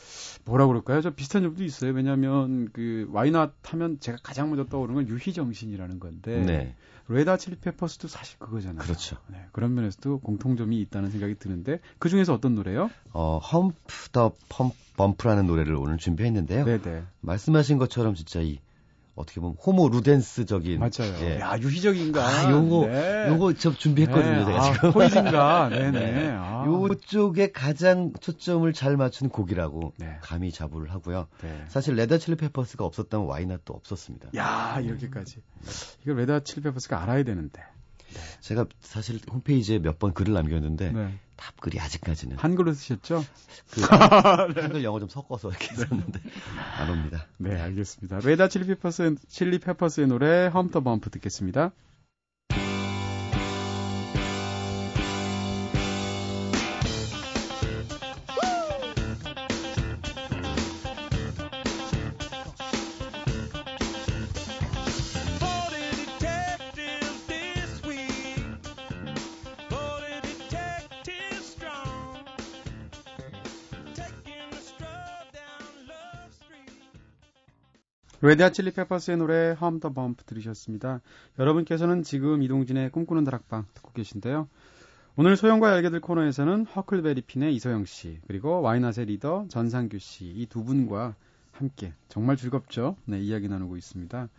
뭐라 0.45 0.67
그럴까요? 0.67 1.01
저 1.01 1.11
비슷한 1.11 1.41
점도 1.43 1.63
있어요. 1.63 1.91
왜냐하면 1.91 2.69
그 2.73 3.07
와이낫 3.11 3.53
하면 3.63 3.99
제가 3.99 4.17
가장 4.23 4.49
먼저 4.49 4.65
떠오르는 4.65 5.05
건 5.05 5.09
유희 5.13 5.33
정신이라는 5.33 5.99
건데 5.99 6.39
네, 6.41 6.75
레다 7.07 7.37
칠리 7.37 7.57
페퍼스도 7.57 8.07
사실 8.07 8.37
그거잖아요. 8.39 8.79
그렇죠. 8.79 9.17
네, 9.27 9.45
그런 9.51 9.73
면에서도 9.73 10.19
공통점이 10.19 10.79
있다는 10.81 11.11
생각이 11.11 11.35
드는데 11.35 11.79
그 11.97 12.09
중에서 12.09 12.33
어떤 12.33 12.55
노래요? 12.55 12.89
어, 13.13 13.37
험프 13.39 14.09
더 14.11 14.33
펌, 14.47 14.71
범프라는 14.97 15.47
노래를 15.47 15.75
오늘 15.75 15.97
준비했는데요. 15.97 16.65
네네 16.65 17.03
말씀하신 17.21 17.77
것처럼 17.77 18.15
진짜 18.15 18.41
이 18.41 18.59
어떻게 19.19 19.41
보면 19.41 19.57
호모 19.61 19.89
루덴스적인 19.89 20.79
맞아요. 20.79 21.13
예. 21.21 21.39
야 21.41 21.57
유희적인가? 21.59 22.25
아, 22.25 22.51
요거 22.51 22.87
네. 22.87 23.27
요거 23.27 23.53
저 23.55 23.73
준비했거든요, 23.73 24.31
네. 24.39 24.45
제가 24.45 24.57
아, 24.57 24.73
지금. 24.73 24.91
포이즌가? 24.93 25.69
네네. 25.69 25.91
네. 26.11 26.29
아. 26.31 26.63
요쪽에 26.65 27.51
가장 27.51 28.13
초점을 28.19 28.71
잘 28.71 28.95
맞춘 28.95 29.27
곡이라고 29.29 29.93
네. 29.97 30.17
감히 30.21 30.51
자부를 30.51 30.91
하고요. 30.93 31.27
네. 31.41 31.65
사실 31.67 31.95
Red 31.95 32.06
Hot 32.06 32.17
Chili 32.17 32.37
Peppers가 32.37 32.85
없었다면 32.85 33.27
와이낫도 33.27 33.73
없었습니다. 33.73 34.29
야 34.37 34.79
이렇게까지. 34.81 35.41
이걸 36.03 36.15
Red 36.15 36.27
Hot 36.27 36.39
Chili 36.39 36.63
Peppers가 36.63 37.01
알아야 37.03 37.23
되는데. 37.23 37.61
제가 38.41 38.65
사실 38.79 39.19
홈페이지에 39.31 39.79
몇 39.79 39.99
번 39.99 40.13
글을 40.13 40.33
남겼는데 40.33 40.91
네. 40.91 41.19
답글이 41.35 41.79
아직까지는 41.79 42.37
한글로 42.37 42.73
쓰셨죠? 42.73 43.23
그 43.71 43.81
한글 43.83 44.83
영어 44.83 44.99
좀 44.99 45.09
섞어서 45.09 45.49
이렇게 45.49 45.73
썼는데 45.75 46.19
안 46.77 46.89
옵니다. 46.89 47.27
네, 47.37 47.59
알겠습니다. 47.59 48.19
Red 48.19 48.33
Hot 48.33 48.47
Chili 48.47 48.65
Peppers, 48.67 49.15
Chili 49.27 49.59
Peppers의 49.59 50.07
노래 50.07 50.47
Hump 50.47 50.70
de 50.70 50.81
Bump 50.81 51.09
듣겠습니다. 51.11 51.71
레다 78.29 78.51
칠리 78.51 78.69
페퍼스의 78.73 79.17
노래 79.17 79.55
험터 79.59 79.91
범프 79.93 80.23
들으셨습니다. 80.25 81.01
여러분께서는 81.39 82.03
지금 82.03 82.43
이동진의 82.43 82.91
꿈꾸는 82.91 83.23
다락방 83.23 83.65
듣고 83.73 83.91
계신데요. 83.91 84.47
오늘 85.15 85.35
소영과 85.35 85.73
알게 85.73 85.89
될 85.89 85.99
코너에서는 85.99 86.67
허클베리핀의 86.67 87.55
이소영 87.55 87.85
씨, 87.85 88.19
그리고 88.27 88.61
와이낫의 88.61 89.07
리더 89.07 89.47
전상규 89.49 89.97
씨, 89.97 90.25
이 90.25 90.45
두 90.45 90.63
분과 90.63 91.15
함께 91.53 91.91
정말 92.07 92.37
즐겁죠? 92.37 92.97
네, 93.05 93.19
이야기 93.19 93.47
나누고 93.47 93.77
있습니다. 93.77 94.29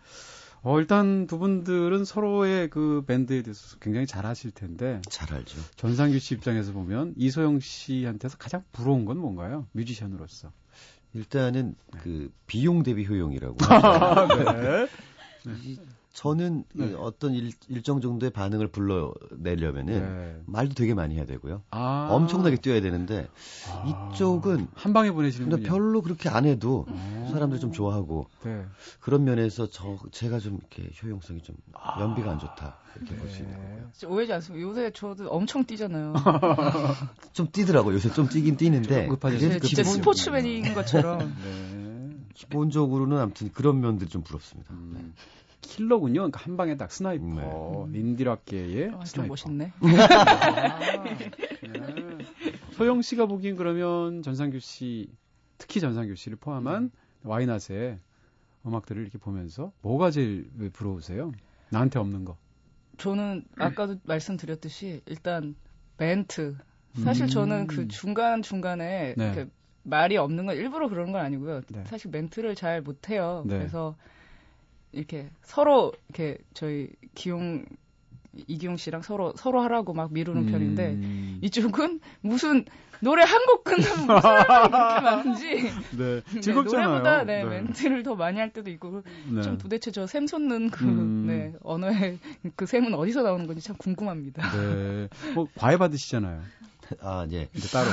어, 0.63 0.79
일단 0.79 1.27
두 1.27 1.41
분들은 1.41 2.05
서로의 2.05 2.71
그 2.71 3.03
밴드에 3.09 3.43
대해서 3.43 3.77
굉장히 3.81 4.07
잘 4.07 4.25
아실 4.25 4.53
텐데, 4.53 5.03
잘 5.11 5.35
알죠. 5.35 5.59
전상규 5.75 6.21
씨 6.21 6.35
입장에서 6.37 6.73
보면 6.73 7.15
이소영 7.17 7.59
씨한테서 7.59 8.37
가장 8.39 8.63
부러운 8.71 9.05
건 9.05 9.19
뭔가요? 9.19 9.67
뮤지션으로서. 9.73 10.53
일단은 11.15 11.75
그 12.03 12.31
비용 12.47 12.83
대비 12.83 13.07
효용이라고. 13.07 13.57
네. 14.61 14.89
이- 15.65 15.79
저는 16.13 16.65
네. 16.75 16.91
이 16.91 16.95
어떤 16.99 17.33
일, 17.35 17.53
일정 17.69 18.01
정도의 18.01 18.31
반응을 18.31 18.67
불러내려면은 18.69 19.87
네. 19.87 20.43
말도 20.47 20.75
되게 20.75 20.93
많이 20.93 21.15
해야 21.15 21.25
되고요. 21.25 21.63
아. 21.71 22.09
엄청나게 22.11 22.57
뛰어야 22.57 22.81
되는데 22.81 23.29
아. 23.71 24.11
이쪽은 24.13 24.67
한 24.75 24.93
방에 24.93 25.13
보내시는 25.13 25.49
근데. 25.49 25.69
별로 25.69 26.03
그렇게 26.03 26.29
안 26.29 26.47
해도 26.47 26.85
어. 26.89 27.20
사람들 27.31 27.59
좀 27.61 27.73
좋아하고 27.73 28.27
네. 28.45 28.65
그런 29.01 29.25
면에서 29.25 29.69
저 29.69 29.99
제가 30.13 30.39
좀 30.39 30.59
이렇게 30.59 30.91
효용성이 31.03 31.41
좀 31.43 31.57
아. 31.73 32.01
연비가 32.01 32.31
안 32.31 32.39
좋다 32.39 32.77
이렇게 32.97 33.17
볼 33.17 33.31
수 33.31 33.43
있는 33.43 33.53
네. 33.53 33.57
거고요. 33.63 33.89
진짜 33.93 34.09
오해지 34.15 34.33
않습니다. 34.35 34.67
요새 34.69 34.91
저도 34.93 35.29
엄청 35.31 35.65
뛰잖아요. 35.65 36.15
좀 37.33 37.49
뛰더라고요. 37.51 37.95
요새 37.95 38.11
좀 38.13 38.29
뛰긴 38.29 38.57
뛰는데. 38.57 39.07
그래도 39.09 39.29
네, 39.29 39.59
진짜 39.61 39.83
스포츠맨인 39.85 40.75
것처럼. 40.75 41.19
네. 41.45 42.17
기본적으로는 42.35 43.19
아무튼 43.19 43.51
그런 43.53 43.81
면들이 43.81 44.09
좀 44.09 44.23
부럽습니다. 44.23 44.73
음, 44.73 45.15
킬러군요. 45.61 46.21
그러니까 46.21 46.41
한 46.41 46.57
방에 46.57 46.77
딱 46.77 46.91
스나이퍼. 46.91 47.87
네. 47.91 47.99
인디락계의 47.99 48.89
아, 48.89 48.91
좀 48.93 49.05
스나이퍼. 49.05 49.29
멋있네. 49.33 49.73
아, 49.81 50.79
네. 51.05 51.31
소영 52.73 53.03
씨가 53.03 53.27
보기엔 53.27 53.57
그러면 53.57 54.23
전상규 54.23 54.59
씨, 54.61 55.11
특히 55.59 55.81
전상규 55.81 56.15
씨를 56.15 56.39
포함한 56.41 56.91
와이낫의 57.25 57.99
음악들을 58.67 59.03
이렇게 59.03 59.19
보면서 59.19 59.73
뭐가 59.83 60.11
제일 60.11 60.51
부러우세요? 60.73 61.33
나한테 61.71 61.99
없는 61.99 62.25
거. 62.25 62.37
저는 62.99 63.45
아까도 63.57 63.97
말씀드렸듯이 64.05 65.03
일단 65.07 65.55
멘트. 65.97 66.57
사실 67.03 67.25
음. 67.25 67.29
저는 67.29 67.67
그 67.67 67.89
중간 67.89 68.43
중간에 68.43 69.15
네. 69.17 69.25
이렇게 69.25 69.49
말이 69.83 70.17
없는 70.17 70.47
건 70.47 70.57
일부러 70.57 70.89
그러는 70.89 71.13
건 71.13 71.23
아니고요. 71.23 71.63
네. 71.69 71.85
사실 71.87 72.11
멘트를 72.11 72.55
잘 72.55 72.83
못해요. 72.83 73.45
네. 73.47 73.59
그래서 73.59 73.97
이렇게 74.93 75.31
서로 75.43 75.93
이렇게 76.09 76.39
저희 76.53 76.89
기용 77.15 77.65
이기용 78.47 78.77
씨랑 78.77 79.03
서로 79.03 79.33
서로 79.37 79.61
하라고 79.63 79.93
막 79.93 80.13
미루는 80.13 80.47
편인데 80.47 80.87
음. 80.91 81.39
이쪽은 81.43 82.01
무슨 82.21 82.65
노래 83.03 83.23
한 83.25 83.41
곡 83.47 83.65
끝나면 83.65 84.07
무슨 84.07 84.21
그렇게 84.21 85.01
많은지 85.01 85.45
네, 85.97 86.21
네, 86.23 86.41
즐겁잖아요. 86.41 86.89
노래보다 86.89 87.25
네, 87.25 87.45
멘트를 87.45 88.03
더 88.03 88.15
많이 88.15 88.39
할 88.39 88.53
때도 88.53 88.69
있고 88.71 89.03
네. 89.31 89.43
좀 89.43 89.57
도대체 89.59 89.91
저 89.91 90.07
샘 90.07 90.27
솟는 90.27 90.71
그 90.71 90.85
음. 90.85 91.27
네, 91.27 91.53
언어의 91.63 92.19
그 92.57 92.67
샘은 92.67 92.93
어디서 92.95 93.23
나오는 93.23 93.47
건지 93.47 93.63
참 93.67 93.77
궁금합니다. 93.79 94.43
네. 94.53 95.09
뭐 95.35 95.47
과외 95.57 95.77
받으시잖아요. 95.79 96.43
아, 97.03 97.25
예. 97.31 97.47
근데 97.53 97.69
따로. 97.69 97.89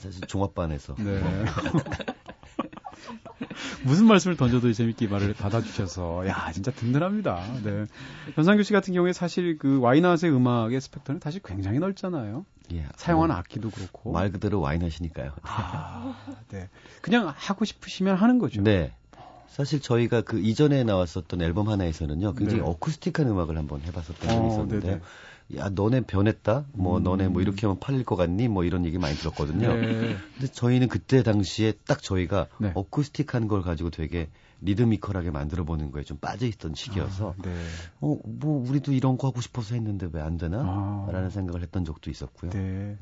사실 0.00 0.20
종합반에서. 0.26 0.94
네. 0.96 1.20
무슨 3.84 4.06
말씀을 4.06 4.36
던져도 4.36 4.72
재밌게 4.72 5.08
말을 5.08 5.34
받아주셔서, 5.34 6.26
야, 6.28 6.50
진짜 6.52 6.70
든든합니다. 6.70 7.42
네. 7.62 7.86
변상규 8.34 8.62
씨 8.62 8.72
같은 8.72 8.94
경우에 8.94 9.12
사실 9.12 9.58
그 9.58 9.80
와이낫의 9.80 10.30
음악의 10.32 10.80
스펙트럼이 10.80 11.20
사실 11.22 11.40
굉장히 11.44 11.78
넓잖아요. 11.78 12.44
예. 12.72 12.86
사용하는 12.96 13.34
뭐, 13.34 13.38
악기도 13.38 13.70
그렇고. 13.70 14.12
말 14.12 14.30
그대로 14.32 14.60
와인 14.60 14.82
하시니까요. 14.82 15.32
아, 15.42 16.16
네. 16.48 16.68
그냥 17.00 17.32
하고 17.36 17.64
싶으시면 17.64 18.16
하는 18.16 18.38
거죠. 18.38 18.62
네. 18.62 18.92
사실 19.48 19.80
저희가 19.82 20.22
그 20.22 20.40
이전에 20.40 20.82
나왔었던 20.82 21.42
앨범 21.42 21.68
하나에서는요, 21.68 22.32
굉장히 22.34 22.62
네. 22.62 22.66
어쿠스틱한 22.66 23.28
음악을 23.28 23.58
한번 23.58 23.82
해봤었던 23.82 24.16
적이 24.16 24.34
어, 24.34 24.46
있었는데, 24.46 24.80
네네. 24.80 25.00
야, 25.56 25.68
너네 25.68 26.02
변했다? 26.02 26.64
뭐, 26.72 26.98
음. 26.98 27.02
너네 27.02 27.28
뭐 27.28 27.42
이렇게 27.42 27.66
하면 27.66 27.78
팔릴 27.78 28.04
것 28.04 28.16
같니? 28.16 28.48
뭐 28.48 28.64
이런 28.64 28.84
얘기 28.86 28.98
많이 28.98 29.14
들었거든요. 29.16 29.74
네. 29.74 30.16
근데 30.34 30.46
저희는 30.52 30.88
그때 30.88 31.22
당시에 31.22 31.72
딱 31.86 32.02
저희가 32.02 32.46
네. 32.58 32.72
어쿠스틱한 32.74 33.48
걸 33.48 33.62
가지고 33.62 33.90
되게 33.90 34.30
리드미컬하게 34.62 35.30
만들어 35.32 35.64
보는 35.64 35.90
거에 35.90 36.04
좀 36.04 36.16
빠져 36.18 36.46
있던 36.46 36.74
시기여서, 36.74 37.34
아, 37.36 37.42
네. 37.42 37.50
어, 38.00 38.16
뭐, 38.24 38.64
우리도 38.68 38.92
이런 38.92 39.18
거 39.18 39.26
하고 39.26 39.40
싶어서 39.40 39.74
했는데 39.74 40.08
왜 40.12 40.22
안 40.22 40.36
되나? 40.38 40.60
아. 40.64 41.08
라는 41.10 41.30
생각을 41.30 41.62
했던 41.62 41.84
적도 41.84 42.10
있었고요. 42.10 42.52
네. 42.52 42.96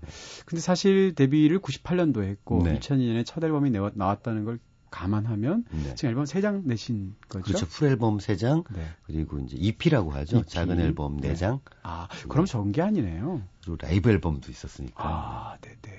근데 0.47 0.61
사실 0.63 1.15
데뷔를 1.15 1.61
98년도에 1.61 2.25
했고 2.29 2.63
네. 2.65 2.79
2002년에 2.79 3.27
첫 3.27 3.45
앨범이 3.45 3.71
나왔다는 3.95 4.45
걸 4.45 4.59
감안하면 4.91 5.65
네. 5.71 5.95
지금 5.95 6.11
앨범 6.11 6.25
3장 6.25 6.65
내신 6.65 7.15
거죠? 7.29 7.45
그렇죠. 7.45 7.67
풀앨범 7.67 8.19
3장, 8.19 8.65
네. 8.75 8.87
그리고 9.05 9.39
이제 9.39 9.57
EP라고 9.57 10.11
하죠. 10.13 10.39
EP. 10.39 10.49
작은 10.49 10.81
앨범 10.81 11.21
네. 11.21 11.33
4장, 11.33 11.61
아, 11.83 12.09
그럼 12.29 12.47
전게 12.47 12.83
아니네요. 12.83 13.43
그리고 13.63 13.77
라이브 13.81 14.11
앨범도 14.11 14.51
있었으니까. 14.51 15.03
아, 15.03 15.57
네, 15.61 15.77
네. 15.83 15.93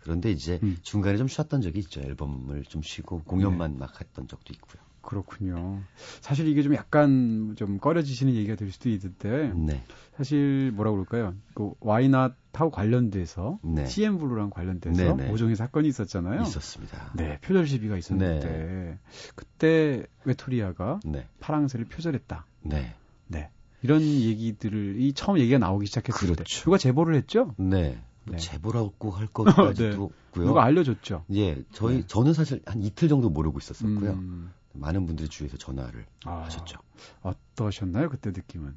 그런데 0.00 0.30
이제 0.30 0.58
음. 0.62 0.78
중간에 0.82 1.18
좀 1.18 1.28
쉬었던 1.28 1.60
적이 1.60 1.80
있죠. 1.80 2.00
앨범을 2.00 2.64
좀 2.64 2.82
쉬고 2.82 3.22
공연만 3.24 3.72
네. 3.72 3.78
막 3.78 4.00
했던 4.00 4.26
적도 4.26 4.52
있고요. 4.54 4.87
그렇군요. 5.08 5.80
사실 6.20 6.48
이게 6.48 6.62
좀 6.62 6.74
약간 6.74 7.54
좀 7.56 7.78
꺼려지시는 7.78 8.34
얘기가 8.34 8.56
될 8.56 8.70
수도 8.70 8.90
있는데 8.90 9.54
네. 9.56 9.82
사실 10.14 10.70
뭐라 10.74 10.90
그럴까요? 10.90 11.34
그 11.54 11.72
와이낫하고 11.80 12.70
관련돼서 12.70 13.58
네. 13.62 13.86
CM 13.86 14.18
블루랑 14.18 14.50
관련돼서 14.50 15.02
네, 15.16 15.24
네. 15.24 15.32
오종의 15.32 15.56
사건이 15.56 15.88
있었잖아요. 15.88 16.42
있었습니다. 16.42 17.12
네, 17.16 17.38
표절 17.40 17.66
시비가 17.66 17.96
있었는데 17.96 18.98
그때 19.34 20.04
외토리아가 20.24 21.00
네. 21.06 21.26
파랑새를 21.40 21.86
표절했다. 21.86 22.44
네. 22.64 22.94
네. 23.28 23.48
이런 23.82 24.02
얘기들이 24.02 25.14
처음 25.14 25.38
얘기가 25.38 25.56
나오기 25.56 25.86
시작했을 25.86 26.28
때 26.28 26.34
그렇죠. 26.34 26.64
누가 26.64 26.76
제보를 26.76 27.14
했죠? 27.14 27.54
네. 27.56 27.98
뭐 28.24 28.36
네. 28.36 28.36
제보라고 28.36 29.10
할 29.10 29.26
것까지도 29.32 30.04
없고요. 30.04 30.44
누가 30.44 30.64
알려줬죠? 30.64 31.24
예, 31.32 31.62
저희 31.72 31.96
네. 31.96 32.06
저는 32.06 32.34
사실 32.34 32.60
한 32.66 32.82
이틀 32.82 33.08
정도 33.08 33.30
모르고 33.30 33.58
있었었고요. 33.58 34.10
음, 34.12 34.52
많은 34.78 35.06
분들이 35.06 35.28
주위에서 35.28 35.56
전화를 35.56 36.06
아, 36.24 36.44
하셨죠. 36.44 36.78
어떠셨나요 37.22 38.08
그때 38.08 38.30
느낌은? 38.30 38.74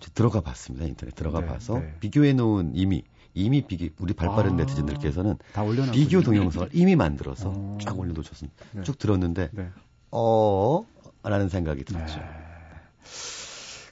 저 0.00 0.10
들어가 0.12 0.40
봤습니다. 0.40 0.86
인터넷 0.86 1.14
들어가 1.14 1.40
네, 1.40 1.46
봐서 1.46 1.78
네. 1.78 1.94
비교해 2.00 2.32
놓은 2.32 2.72
이미 2.74 3.04
이미 3.34 3.62
비교 3.66 3.88
우리 3.98 4.14
발빠른 4.14 4.52
아. 4.52 4.56
네티즌들께서는 4.56 5.36
다 5.52 5.62
올려놨 5.62 5.92
비교 5.92 6.22
동영상을 6.22 6.70
이미 6.72 6.96
만들어서 6.96 7.52
어. 7.54 7.78
쫙 7.80 7.98
올려놓으셨습니다. 7.98 8.64
네. 8.72 8.82
쭉 8.82 8.98
들었는데 8.98 9.50
네. 9.52 9.68
어 10.10 10.84
라는 11.22 11.48
생각이 11.48 11.84
들었죠. 11.84 12.18
네. 12.18 12.26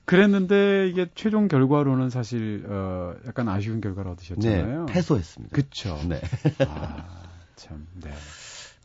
그랬는데 0.07 0.89
이게 0.89 1.07
최종 1.15 1.49
결과로는 1.49 2.09
사실 2.09 2.65
어 2.67 3.15
약간 3.27 3.49
아쉬운 3.49 3.83
결과를 3.83 4.11
얻으셨잖아요. 4.13 4.87
네, 4.87 4.93
패소했습니다. 4.93 5.55
그쵸. 5.55 6.01
네. 6.09 6.23
아, 6.67 7.25
참, 7.57 7.87
네. 7.93 8.11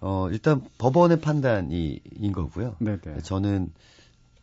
어, 0.06 0.28
일단 0.30 0.62
법원의 0.80 1.22
판단이인 1.22 2.34
거고요. 2.34 2.76
네네. 2.80 3.22
저는 3.24 3.72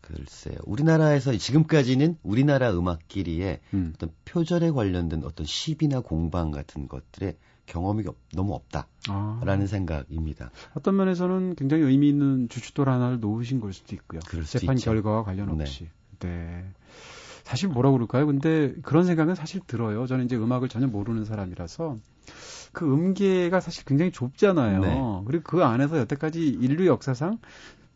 글쎄요. 0.00 0.56
우리나라에서 0.64 1.36
지금까지는 1.36 2.16
우리나라 2.22 2.72
음악끼리의 2.72 3.60
음. 3.74 3.92
어떤 3.94 4.10
표절에 4.24 4.70
관련된 4.70 5.22
어떤 5.22 5.44
시비나 5.44 6.00
공방 6.00 6.50
같은 6.50 6.88
것들의 6.88 7.36
경험이 7.66 8.04
없- 8.06 8.16
너무 8.32 8.54
없다라는 8.54 9.64
아, 9.64 9.66
생각입니다. 9.66 10.50
어떤 10.74 10.96
면에서는 10.96 11.54
굉장히 11.56 11.82
의미 11.84 12.08
있는 12.08 12.48
주춧돌 12.48 12.88
하나를 12.88 13.20
놓으신 13.20 13.60
걸 13.60 13.74
수도 13.74 13.94
있고요. 13.94 14.20
재판 14.46 14.76
있죠. 14.78 14.90
결과와 14.90 15.24
관련 15.24 15.54
네. 15.58 15.62
없이. 15.64 15.88
네. 16.20 16.64
사실 17.50 17.68
뭐라 17.68 17.90
그럴까요? 17.90 18.26
근데 18.26 18.72
그런 18.82 19.04
생각은 19.04 19.34
사실 19.34 19.60
들어요. 19.66 20.06
저는 20.06 20.26
이제 20.26 20.36
음악을 20.36 20.68
전혀 20.68 20.86
모르는 20.86 21.24
사람이라서 21.24 21.98
그 22.70 22.84
음계가 22.84 23.58
사실 23.58 23.84
굉장히 23.84 24.12
좁잖아요. 24.12 24.80
네. 24.80 25.00
그리고 25.26 25.42
그 25.42 25.64
안에서 25.64 25.98
여태까지 25.98 26.46
인류 26.46 26.86
역사상 26.86 27.38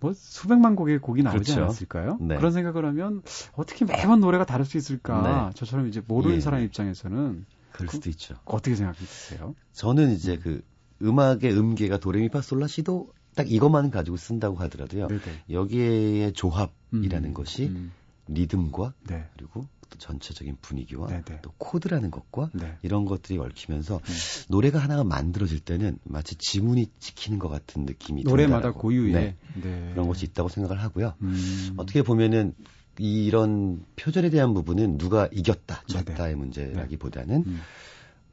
뭐 0.01 0.12
수백만 0.12 0.75
곡의 0.75 0.99
곡이 0.99 1.23
나오지 1.23 1.53
그렇죠. 1.53 1.62
않았을까요? 1.62 2.19
네. 2.21 2.35
그런 2.35 2.51
생각을 2.51 2.85
하면 2.85 3.23
어떻게 3.53 3.85
매번 3.85 4.19
노래가 4.19 4.45
다를 4.45 4.64
수 4.64 4.77
있을까? 4.77 5.23
네. 5.23 5.55
저처럼 5.55 5.87
이제 5.87 6.03
모르는 6.05 6.38
예. 6.38 6.40
사람 6.40 6.61
입장에서는 6.62 7.47
그럴 7.71 7.88
수도 7.88 8.11
있죠. 8.11 8.35
어떻게 8.45 8.75
생각하세요? 8.75 9.55
저는 9.73 10.11
이제 10.11 10.37
그 10.37 10.64
음악의 11.01 11.57
음계가 11.57 11.99
도레미파솔라시도 11.99 13.12
딱 13.37 13.53
이것만 13.53 13.93
가지고 13.93 14.17
쓴다고 14.17 14.57
하더라도요. 14.57 15.07
네네. 15.07 15.23
여기에의 15.51 16.33
조합이라는 16.33 17.29
음, 17.31 17.35
것이 17.35 17.67
음, 17.67 17.93
리듬과 18.29 18.95
네. 19.09 19.29
그리고 19.37 19.67
또 19.91 19.99
전체적인 19.99 20.57
분위기와 20.61 21.09
네 21.09 21.23
네. 21.25 21.39
또 21.43 21.53
코드라는 21.59 22.11
것과 22.11 22.51
네. 22.53 22.77
이런 22.83 23.05
것들이 23.05 23.39
얽히면서 23.39 23.97
음. 23.97 24.15
노래가 24.49 24.79
하나가 24.79 25.05
만들어질 25.05 25.61
때는 25.61 25.99
마치 26.05 26.35
지문이 26.37 26.91
찍히는 26.99 27.39
것 27.39 27.49
같은 27.49 27.85
느낌이 27.85 28.25
노래마다 28.25 28.57
든다라고. 28.57 28.81
고유의 28.81 29.13
네, 29.13 29.37
네. 29.63 29.91
그런 29.93 30.09
것이 30.09 30.25
있다고 30.27 30.49
생각을 30.49 30.83
하고요. 30.83 31.15
음. 31.23 31.75
어떻게 31.77 32.03
보면은 32.03 32.55
이런 32.99 33.85
표절에 33.97 34.31
대한 34.31 34.55
부분은 34.55 34.99
누가 34.99 35.29
이겼다. 35.33 35.83
졌다의 35.87 36.37
문제라기보다는 36.37 37.45
음. 37.47 37.61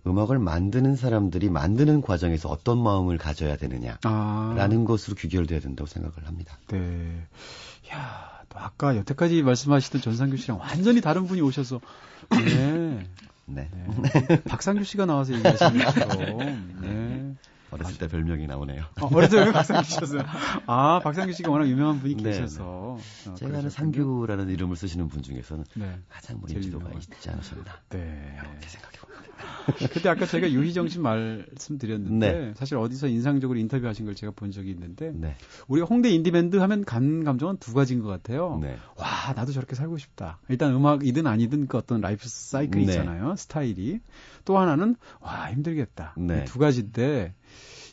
음악을 0.07 0.39
만드는 0.39 0.95
사람들이 0.95 1.49
만드는 1.49 2.01
과정에서 2.01 2.49
어떤 2.49 2.81
마음을 2.81 3.17
가져야 3.17 3.55
되느냐라는 3.55 4.01
아, 4.03 4.85
것으로 4.85 5.15
귀결돼야 5.15 5.59
된다고 5.59 5.87
생각을 5.87 6.27
합니다. 6.27 6.57
네. 6.69 7.27
야, 7.91 8.40
또 8.40 8.40
아까 8.55 8.95
여태까지 8.95 9.43
말씀하시던 9.43 10.01
전상규 10.01 10.37
씨랑 10.37 10.59
완전히 10.59 11.01
다른 11.01 11.25
분이 11.27 11.41
오셔서 11.41 11.79
네. 12.29 13.07
네. 13.45 13.69
네. 13.73 14.43
박상규 14.43 14.83
씨가 14.83 15.05
나와서 15.05 15.33
얘기하시는 15.33 15.83
것처럼 15.83 16.37
네. 16.81 17.00
어렸을 17.71 17.97
때 17.97 18.07
별명이 18.07 18.47
나오네요. 18.47 18.83
어, 19.01 19.09
어렸을 19.15 19.45
때 19.45 19.51
박상규 19.51 19.83
씨였어요. 19.83 20.23
아, 20.67 20.99
박상규 21.03 21.33
씨가 21.33 21.51
워낙 21.51 21.67
유명한 21.67 21.99
분이 21.99 22.15
네, 22.17 22.23
계셔서. 22.23 22.63
어, 22.63 22.99
제가 23.35 23.59
아는. 23.59 23.69
상규라는 23.69 24.49
이름을 24.49 24.75
쓰시는 24.75 25.07
분 25.07 25.21
중에서는 25.23 25.63
네. 25.75 25.99
가장 26.09 26.39
인지도가 26.47 26.85
유명한. 26.85 27.01
있지 27.01 27.29
않으셨나 27.29 27.65
네. 27.89 28.37
이렇게 28.43 28.67
생각해 28.67 28.97
봅니다. 28.97 29.11
그때 29.93 30.09
아까 30.09 30.25
제가 30.25 30.51
유희정 30.51 30.87
씨 30.87 30.99
말씀드렸는데 30.99 32.31
네. 32.31 32.53
사실 32.55 32.77
어디서 32.77 33.07
인상적으로 33.07 33.57
인터뷰하신 33.59 34.05
걸 34.05 34.15
제가 34.15 34.33
본 34.35 34.51
적이 34.51 34.71
있는데 34.71 35.11
네. 35.15 35.35
우리가 35.67 35.87
홍대 35.87 36.09
인디밴드 36.09 36.57
하면 36.57 36.83
간 36.85 37.23
감정은 37.23 37.57
두 37.57 37.73
가지인 37.73 38.01
것 38.01 38.09
같아요. 38.09 38.59
네. 38.61 38.77
와 38.97 39.33
나도 39.35 39.51
저렇게 39.51 39.75
살고 39.75 39.97
싶다. 39.97 40.39
일단 40.49 40.73
음악이든 40.73 41.25
아니든 41.27 41.67
그 41.67 41.77
어떤 41.77 42.01
라이프 42.01 42.27
사이클이 42.27 42.85
네. 42.85 42.91
있잖아요. 42.91 43.35
스타일이. 43.35 43.99
또 44.45 44.57
하나는 44.57 44.95
와 45.19 45.51
힘들겠다. 45.51 46.15
네. 46.17 46.41
이두 46.43 46.59
가지인데 46.59 47.33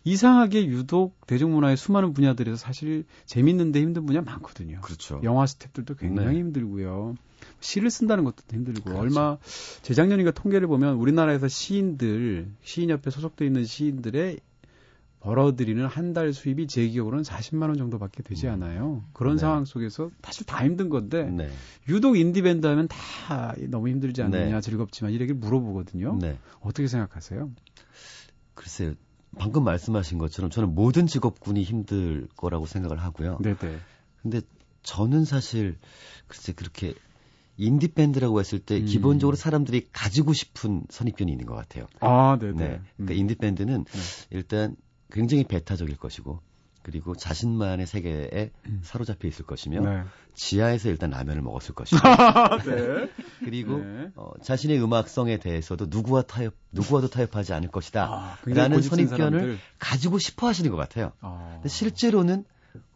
이상하게 0.09 0.66
유독 0.66 1.27
대중문화의 1.27 1.77
수많은 1.77 2.14
분야들에서 2.14 2.57
사실 2.57 3.05
재밌는데 3.27 3.81
힘든 3.81 4.07
분야 4.07 4.23
많거든요. 4.23 4.81
그렇죠. 4.81 5.21
영화 5.23 5.44
스탭들도 5.44 5.99
굉장히 5.99 6.35
네. 6.35 6.38
힘들고요. 6.40 7.14
시를 7.61 7.90
쓴다는 7.90 8.25
것도 8.25 8.37
힘들고 8.51 8.85
그렇죠. 8.85 9.01
얼마 9.01 9.37
재작년인가 9.83 10.31
통계를 10.31 10.66
보면 10.68 10.94
우리나라에서 10.94 11.49
시인들 11.49 12.51
시인협회 12.62 13.11
소속돼 13.11 13.44
있는 13.47 13.64
시인들의 13.64 14.40
벌어들이는 15.21 15.85
한 15.87 16.12
달 16.14 16.33
수입이 16.33 16.68
제 16.68 16.87
기억으로는 16.87 17.23
40만 17.25 17.62
원 17.62 17.77
정도밖에 17.77 18.23
되지 18.23 18.47
음. 18.47 18.53
않아요. 18.55 19.05
그런 19.12 19.35
네. 19.37 19.40
상황 19.40 19.64
속에서 19.66 20.11
사실 20.23 20.47
다 20.47 20.64
힘든 20.64 20.89
건데 20.89 21.24
네. 21.24 21.51
유독 21.89 22.16
인디 22.16 22.41
밴드 22.41 22.66
하면 22.66 22.89
다 22.89 23.55
너무 23.68 23.89
힘들지 23.89 24.22
않느냐 24.22 24.55
네. 24.55 24.61
즐겁지만 24.61 25.12
이렇게 25.12 25.33
물어보거든요. 25.35 26.18
네. 26.20 26.39
어떻게 26.61 26.87
생각하세요? 26.89 27.51
글쎄요. 28.55 28.95
방금 29.37 29.64
말씀하신 29.64 30.18
것처럼 30.18 30.51
저는 30.51 30.74
모든 30.74 31.07
직업군이 31.07 31.62
힘들 31.62 32.29
거라고 32.37 32.66
생각을 32.66 32.99
하고요. 32.99 33.39
네네. 33.41 33.57
근데 34.22 34.41
저는 34.83 35.24
사실 35.24 35.76
글쎄 36.26 36.53
그렇게 36.53 36.95
인디 37.57 37.89
밴드라고 37.89 38.41
했을 38.41 38.59
때 38.61 38.79
음. 38.79 38.85
기본적으로 38.87 39.37
사람들이 39.37 39.89
가지고 39.93 40.33
싶은 40.33 40.85
선입견이 40.89 41.31
있는 41.31 41.45
것 41.45 41.55
같아요. 41.55 41.87
아, 42.01 42.39
네네. 42.41 42.53
네. 42.53 42.81
그러니까 42.97 43.14
음. 43.14 43.18
인디 43.18 43.35
밴드는 43.35 43.85
네. 43.85 44.01
일단 44.31 44.76
굉장히 45.11 45.45
배타적일 45.45 45.97
것이고 45.97 46.41
그리고 46.89 47.14
자신만의 47.14 47.86
세계에 47.86 48.51
음. 48.64 48.80
사로잡혀 48.82 49.28
있을 49.28 49.45
것이며 49.45 49.80
네. 49.82 50.05
지하에서 50.34 50.89
일단 50.89 51.11
라면을 51.11 51.43
먹었을 51.43 51.74
것이고 51.76 52.01
네. 52.64 53.11
그리고 53.41 53.76
네. 53.76 54.11
어, 54.16 54.30
자신의 54.43 54.82
음악성에 54.82 55.36
대해서도 55.36 55.89
누구와 55.91 56.22
타협 56.22 56.55
누구와도 56.72 57.09
타협하지 57.11 57.53
않을 57.53 57.70
것이다. 57.70 58.05
아, 58.11 58.39
라는 58.47 58.80
선입견을 58.80 59.18
사람들. 59.18 59.59
가지고 59.78 60.18
싶어 60.18 60.47
하시는 60.47 60.70
것 60.70 60.78
같아요. 60.78 61.12
아. 61.20 61.51
근데 61.57 61.68
실제로는 61.68 62.47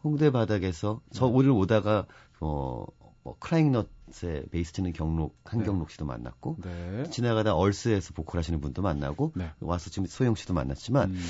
홍대 0.03 0.31
바닥에서 0.31 0.99
저 1.11 1.27
네. 1.27 1.31
오늘 1.31 1.51
오다가 1.51 2.07
어, 2.39 2.85
뭐 3.23 3.35
크라잉넛의 3.39 4.47
베이스 4.51 4.73
치는 4.73 4.91
경록 4.93 5.37
한경록 5.45 5.91
씨도 5.91 6.05
만났고 6.05 6.57
네. 6.63 7.03
지나가다 7.11 7.53
얼스에서 7.53 8.15
보컬 8.15 8.39
하시는 8.39 8.59
분도 8.59 8.81
만나고 8.81 9.33
네. 9.35 9.51
와서 9.59 9.91
지금 9.91 10.07
소영 10.07 10.33
씨도 10.33 10.55
만났지만 10.55 11.11
음. 11.11 11.21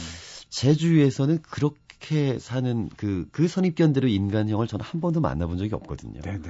제 0.50 0.74
주위에서는 0.74 1.42
그렇게 1.42 1.83
사는 2.40 2.90
그, 2.98 3.28
그 3.32 3.48
선입견대로 3.48 4.08
인간형을 4.08 4.68
저는 4.68 4.84
한 4.86 5.02
번도 5.02 5.22
만나본 5.22 5.58
적이 5.58 5.76
없거든요. 5.76 6.22
네네. 6.22 6.42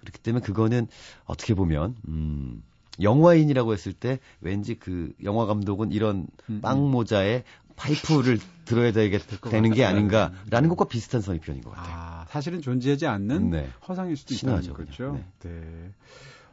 그렇기 0.00 0.18
때문에 0.22 0.44
그거는 0.44 0.88
어떻게 1.24 1.54
보면, 1.54 1.96
음, 2.08 2.62
영화인이라고 3.00 3.72
했을 3.72 3.92
때 3.92 4.18
왠지 4.40 4.74
그 4.74 5.12
영화 5.24 5.46
감독은 5.46 5.92
이런 5.92 6.26
음, 6.50 6.60
빵 6.60 6.90
모자에 6.90 7.44
파이프를 7.76 8.38
들어야 8.64 8.92
것 9.40 9.50
되는 9.50 9.72
게. 9.72 9.84
아닌가라는 9.84 10.68
것과 10.68 10.84
비슷한 10.84 11.20
선입견인 11.20 11.62
것 11.62 11.70
같아요. 11.70 11.94
아, 11.94 12.26
사실은 12.28 12.60
존재하지 12.60 13.06
않는 13.06 13.50
네. 13.50 13.70
허상일 13.88 14.16
수도 14.16 14.34
있다는 14.34 14.56
거죠. 14.56 14.74
그냥. 14.74 15.24
네. 15.40 15.90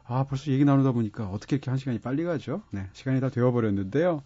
아, 0.06 0.24
벌써 0.24 0.50
얘기 0.50 0.64
나누다 0.64 0.92
보니까 0.92 1.28
어떻게 1.28 1.56
이렇게 1.56 1.70
한 1.70 1.78
시간이 1.78 2.00
빨리 2.00 2.24
가죠? 2.24 2.62
네, 2.72 2.88
시간이 2.94 3.20
다 3.20 3.28
되어버렸는데요. 3.28 4.22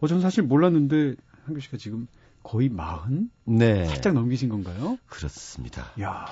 어, 0.00 0.06
전 0.06 0.20
사실 0.20 0.44
몰랐는데 0.44 1.16
한규 1.44 1.60
씨가 1.60 1.76
지금 1.76 2.06
거의 2.46 2.68
마흔 2.68 3.28
네. 3.44 3.86
살짝 3.86 4.14
넘기신 4.14 4.48
건가요? 4.48 4.98
그렇습니다. 5.08 5.90
이야, 5.98 6.26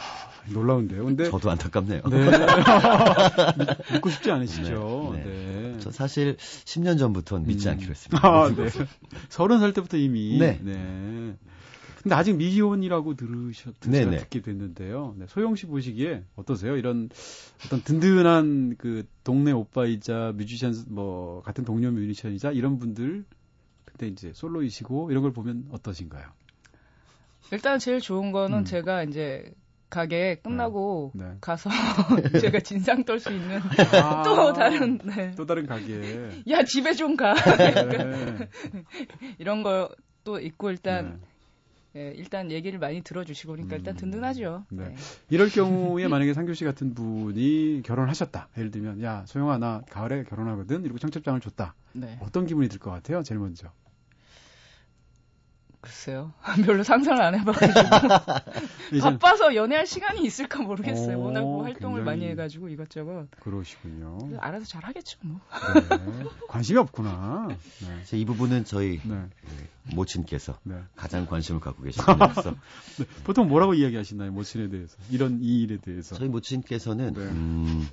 놀라운데요. 0.53 1.05
근데 1.05 1.29
저도 1.29 1.51
안타깝네요. 1.51 2.03
네. 2.09 2.31
믿고 3.95 4.11
싶지 4.11 4.31
않으시죠? 4.31 5.11
네, 5.17 5.25
네. 5.25 5.77
저 5.81 5.91
사실 5.91 6.37
10년 6.37 7.01
전부터는 7.01 7.49
믿지 7.49 7.67
음. 7.67 7.73
않기로 7.73 7.91
했습니다. 7.91 8.29
아, 8.29 8.49
네. 8.55 8.69
서른 9.29 9.59
살 9.59 9.73
때부터 9.73 9.97
이미. 9.97 10.39
네. 10.39 10.61
근데 12.01 12.15
아직 12.15 12.37
미혼이라고 12.37 13.17
들으셨, 13.17 13.75
네, 13.89 14.05
네. 14.05 14.19
듣게 14.19 14.41
됐는데요. 14.41 15.17
네, 15.19 15.27
소영 15.29 15.57
씨 15.57 15.67
보시기에 15.67 16.23
어떠세요? 16.37 16.77
이런 16.77 17.09
어떤 17.67 17.83
든든한 17.83 18.77
그 18.79 19.05
동네 19.25 19.51
오빠이자 19.51 20.33
뮤지션 20.37 20.77
뭐 20.87 21.43
같은 21.43 21.65
동료 21.65 21.91
뮤지션이자 21.91 22.53
이런 22.53 22.79
분들 22.79 23.25
근데 23.97 24.09
이제 24.09 24.33
솔로이시고 24.35 25.11
이런 25.11 25.23
걸 25.23 25.33
보면 25.33 25.69
어떠신가요? 25.71 26.25
일단 27.53 27.79
제일 27.79 28.01
좋은 28.01 28.33
거는 28.33 28.59
음. 28.61 28.65
제가 28.65 29.05
이제 29.05 29.53
가게 29.91 30.37
끝나고 30.43 31.13
네. 31.15 31.25
네. 31.25 31.31
가서 31.41 31.71
제가 32.41 32.59
진상 32.61 33.05
떨 33.05 33.21
수 33.21 33.31
있는 33.33 33.61
아, 34.03 34.23
또 34.25 34.53
다른 34.53 34.99
네. 34.99 35.31
또 35.37 35.47
다른 35.47 35.67
가게. 35.67 36.43
야 36.49 36.65
집에 36.65 36.95
좀가 36.95 37.35
네. 37.35 38.49
이런 39.39 39.63
것도 39.63 40.41
있고 40.41 40.71
일단 40.71 41.21
네. 41.21 41.29
예, 41.97 42.13
일단 42.17 42.51
얘기를 42.51 42.81
많이 42.81 43.03
들어주시고 43.03 43.53
그러니까 43.53 43.77
일단 43.77 43.95
음. 43.95 43.99
든든하죠. 43.99 44.65
네. 44.71 44.89
네. 44.89 44.95
이럴 45.31 45.49
경우에 45.49 46.09
만약에 46.09 46.35
상규 46.35 46.53
씨 46.55 46.65
같은 46.65 46.93
분이 46.95 47.83
결혼하셨다. 47.85 48.49
예를 48.59 48.73
들면 48.73 49.01
야 49.03 49.25
소영아 49.27 49.59
나 49.59 49.83
가을에 49.91 50.25
결혼하거든. 50.25 50.83
이러고 50.85 50.99
청첩장을 50.99 51.41
줬다. 51.41 51.77
네. 51.93 52.19
어떤 52.21 52.47
기분이 52.47 52.69
들 52.69 52.81
것 52.81 52.91
같아요? 52.91 53.23
제일 53.23 53.39
먼저. 53.39 53.71
글쎄요. 55.85 56.33
별로 56.65 56.83
상상을 56.83 57.21
안 57.23 57.39
해봐가지고 57.39 57.89
바빠서 59.03 59.55
연애할 59.55 59.87
시간이 59.87 60.25
있을까 60.25 60.63
모르겠어요. 60.63 61.19
오, 61.19 61.25
워낙 61.25 61.41
뭐 61.43 61.63
활동을 61.65 61.99
굉장히- 62.01 62.19
많이 62.21 62.31
해가지고 62.31 62.71
이것저것 62.71 63.29
그러시군요. 63.41 64.19
알아서 64.41 64.65
잘 64.65 64.83
하겠죠 64.85 65.19
뭐. 65.23 65.41
네. 65.91 66.25
관심이 66.49 66.79
없구나. 66.79 67.49
네. 67.51 68.17
이 68.19 68.25
부분은 68.25 68.65
저희 68.65 68.99
네. 69.05 69.25
모친께서 69.95 70.59
네. 70.63 70.77
가장 70.97 71.27
관심을 71.27 71.61
갖고 71.61 71.83
계신 71.83 72.03
분이어서 72.03 72.55
보통 73.25 73.49
뭐라고 73.49 73.75
이야기하시나요? 73.75 74.33
모친에 74.33 74.71
대해서. 74.71 74.97
이런 75.11 75.39
이 75.43 75.61
일에 75.63 75.77
대해서. 75.77 76.15
저희 76.17 76.29
모친께서는 76.31 77.13
네. 77.13 77.21
음, 77.21 77.87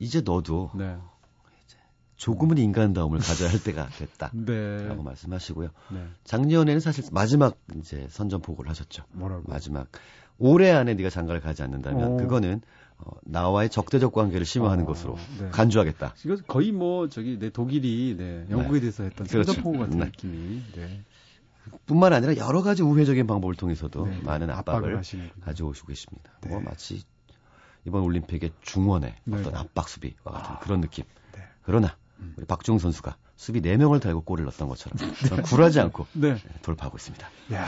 이제 0.00 0.20
너도 0.20 0.70
네. 0.74 0.96
조금은 2.18 2.58
인간다움을 2.58 3.20
가져야 3.20 3.48
할 3.48 3.62
때가 3.62 3.88
됐다. 3.88 4.30
네. 4.34 4.86
라고 4.88 5.02
말씀하시고요. 5.02 5.70
네. 5.92 6.06
작년에는 6.24 6.80
사실 6.80 7.04
마지막 7.12 7.56
이제 7.76 8.06
선전포고를 8.10 8.68
하셨죠. 8.68 9.04
뭐라고? 9.12 9.44
마지막 9.46 9.88
올해 10.36 10.70
안에 10.70 10.94
네가 10.94 11.10
장가를 11.10 11.40
가지 11.40 11.62
않는다면 11.62 12.12
오. 12.12 12.16
그거는 12.16 12.60
어, 12.98 13.12
나와의 13.22 13.70
적대적 13.70 14.12
관계를 14.12 14.44
심화하는 14.44 14.84
어, 14.84 14.86
것으로 14.88 15.16
네. 15.40 15.48
간주하겠다. 15.50 16.14
이거 16.24 16.36
거의 16.48 16.72
뭐 16.72 17.08
저기 17.08 17.38
내 17.38 17.50
독일이 17.50 18.16
네, 18.18 18.46
영국에 18.50 18.80
대해서 18.80 19.04
했던 19.04 19.26
그렇죠. 19.26 19.52
선전포고 19.52 19.78
같은 19.78 19.98
네. 20.00 20.06
느낌이. 20.06 20.62
네. 20.74 21.04
뿐만 21.86 22.12
아니라 22.12 22.36
여러 22.36 22.62
가지 22.62 22.82
우회적인 22.82 23.26
방법을 23.28 23.54
통해서도 23.54 24.06
네. 24.06 24.20
많은 24.22 24.50
압박을 24.50 24.96
하시는군요. 24.98 25.44
가져오시고 25.44 25.86
계십니다. 25.86 26.32
네. 26.40 26.50
뭐 26.50 26.60
마치 26.60 27.04
이번 27.86 28.02
올림픽의 28.02 28.50
중원의 28.62 29.14
네. 29.24 29.36
어떤 29.36 29.54
압박 29.54 29.88
수비와 29.88 30.32
같은 30.32 30.54
아. 30.56 30.58
그런 30.58 30.80
느낌. 30.80 31.04
네. 31.32 31.42
그러나 31.62 31.88
음. 31.88 32.07
우리 32.36 32.44
박주영 32.46 32.78
선수가 32.78 33.16
수비 33.38 33.62
4명을 33.62 34.00
달고 34.00 34.22
골을 34.22 34.44
넣었던 34.46 34.68
것처럼 34.68 34.98
저는 35.28 35.44
굴하지 35.44 35.78
않고 35.78 36.06
네. 36.12 36.36
돌파하고 36.60 36.96
있습니다. 36.98 37.28
야, 37.52 37.66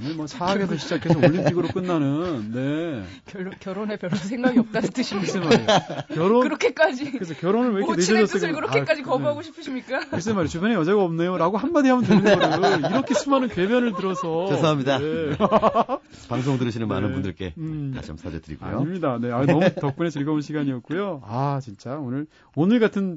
오늘 0.00 0.16
뭐 0.16 0.26
사학에서 0.26 0.76
시작해서 0.76 1.16
올림픽으로 1.16 1.68
끝나는 1.68 2.50
네. 2.50 3.04
결, 3.24 3.48
결혼에 3.60 3.96
별로 3.96 4.16
생각이 4.16 4.58
없다는 4.58 4.90
뜻입니다. 4.90 5.38
말이에요. 5.38 5.66
결혼 6.14 6.42
그렇게까지 6.42 7.12
그래서 7.12 7.32
결혼을 7.34 7.74
왜 7.74 7.84
이렇게? 7.84 8.02
뜻을 8.26 8.52
그렇게까지 8.52 9.02
아, 9.02 9.04
거부하고 9.04 9.40
네. 9.40 9.46
싶으십니까? 9.46 10.00
글쎄 10.10 10.32
말이에요. 10.32 10.48
주변에 10.48 10.74
여자가 10.74 11.04
없네요라고 11.04 11.58
한마디 11.58 11.90
하면 11.90 12.04
되는 12.04 12.24
거를 12.24 12.90
이렇게 12.90 13.14
수많은 13.14 13.48
궤변을 13.48 13.94
들어서 13.94 14.48
죄송합니다. 14.48 14.98
네. 14.98 15.36
방송 16.28 16.58
들으시는 16.58 16.88
많은 16.88 17.08
네. 17.10 17.14
분들께 17.14 17.54
음. 17.58 17.92
다시 17.94 18.10
한번 18.10 18.32
사죄드리고요. 18.32 18.68
아닙니다. 18.68 19.18
네, 19.20 19.30
아, 19.30 19.46
너무 19.46 19.72
덕분에 19.76 20.10
즐거운 20.10 20.40
시간이었고요. 20.40 21.22
아, 21.24 21.60
진짜 21.62 21.96
오늘 21.98 22.26
오늘 22.56 22.80
같은 22.80 23.14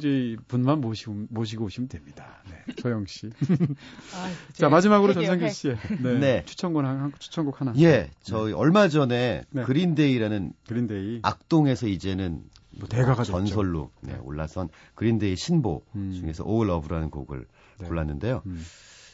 분만 0.48 0.80
모시고 0.80 1.26
모시고 1.30 1.66
오 1.66 1.70
시면 1.88 1.90
됩니다. 1.90 2.44
네, 2.50 2.74
소영 2.82 3.06
씨. 3.06 3.30
아, 4.14 4.32
자 4.54 4.70
마지막으로 4.70 5.14
핵이에요, 5.14 5.28
전상규 5.28 5.46
핵. 5.46 5.52
씨의 5.52 5.78
네, 6.04 6.20
네. 6.20 6.44
추천곡 6.46 6.84
한 6.84 7.12
추천곡 7.18 7.62
하나. 7.62 7.74
예, 7.78 8.12
저희 8.22 8.54
얼마 8.54 8.88
전에 8.88 9.44
네. 9.50 9.64
Green 9.64 9.96
Day라는 9.96 10.54
Green 10.68 10.96
Day. 10.96 11.20
악동에서 11.24 11.88
이제는 11.88 12.44
뭐 12.78 12.88
대가가. 12.88 13.24
전설로 13.24 13.92
네, 14.02 14.16
올라선 14.22 14.70
Green 14.96 15.21
Day 15.21 15.36
신보 15.36 15.84
음. 15.96 16.14
중에서 16.14 16.44
Oh 16.46 16.70
Love라는 16.70 17.10
곡을 17.10 17.46
네. 17.80 17.88
골랐는데요. 17.88 18.44
음. 18.46 18.64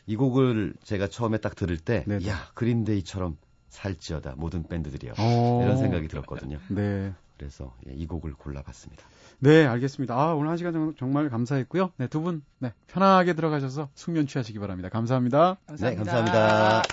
이 0.06 0.16
곡을 0.16 0.74
제가 0.84 1.08
처음에 1.08 1.38
딱 1.38 1.56
들을 1.56 1.78
때, 1.78 2.04
네네. 2.08 2.28
야 2.28 2.50
그린데이처럼 2.56 3.38
살찌어다 3.70 4.36
모든 4.38 4.64
밴드들이요. 4.64 5.14
어. 5.18 5.62
이런 5.64 5.78
생각이 5.78 6.08
들었거든요. 6.08 6.60
네. 6.70 7.14
그래서 7.38 7.76
예, 7.88 7.94
이 7.94 8.06
곡을 8.06 8.34
골라봤습니다. 8.34 9.04
네, 9.44 9.66
알겠습니다. 9.66 10.16
아, 10.16 10.34
오늘 10.36 10.50
한 10.50 10.56
시간 10.56 10.72
정도 10.72 10.96
정말 10.96 11.30
감사했고요. 11.30 11.92
네, 11.98 12.08
두 12.08 12.22
분, 12.22 12.44
네, 12.60 12.72
편하게 12.88 13.34
들어가셔서 13.34 13.90
숙면 13.94 14.26
취하시기 14.26 14.58
바랍니다. 14.58 14.88
감사합니다. 14.88 15.58
네, 15.82 15.96
감사합니다. 15.96 16.84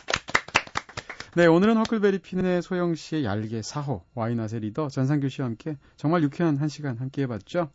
네, 1.37 1.47
오늘은 1.47 1.77
허클베리 1.77 2.19
핀의 2.19 2.63
소영 2.63 2.97
씨의 2.97 3.25
얄개 3.25 3.61
4호, 3.61 4.01
와이낫의 4.17 4.63
리더 4.63 4.89
전상규 4.89 5.29
씨와 5.29 5.47
함께 5.47 5.77
정말 5.95 6.25
유쾌한 6.25 6.57
한 6.57 6.67
시간 6.67 6.97
함께 6.97 7.23
해봤죠. 7.23 7.71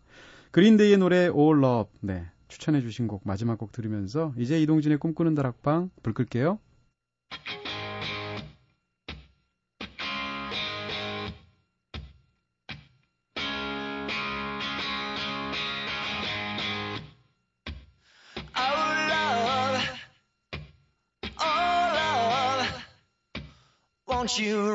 그린데이의 0.51 0.97
노래 0.97 1.19
All 1.30 1.63
Love, 1.63 1.93
네, 2.01 2.26
추천해주신 2.49 3.07
곡, 3.07 3.21
마지막 3.23 3.57
곡 3.57 3.71
들으면서 3.71 4.34
이제 4.38 4.59
이동진의 4.61 4.97
꿈꾸는 4.97 5.36
다락방 5.36 5.89
불 6.03 6.13
끌게요. 6.13 6.59
you 24.38 24.74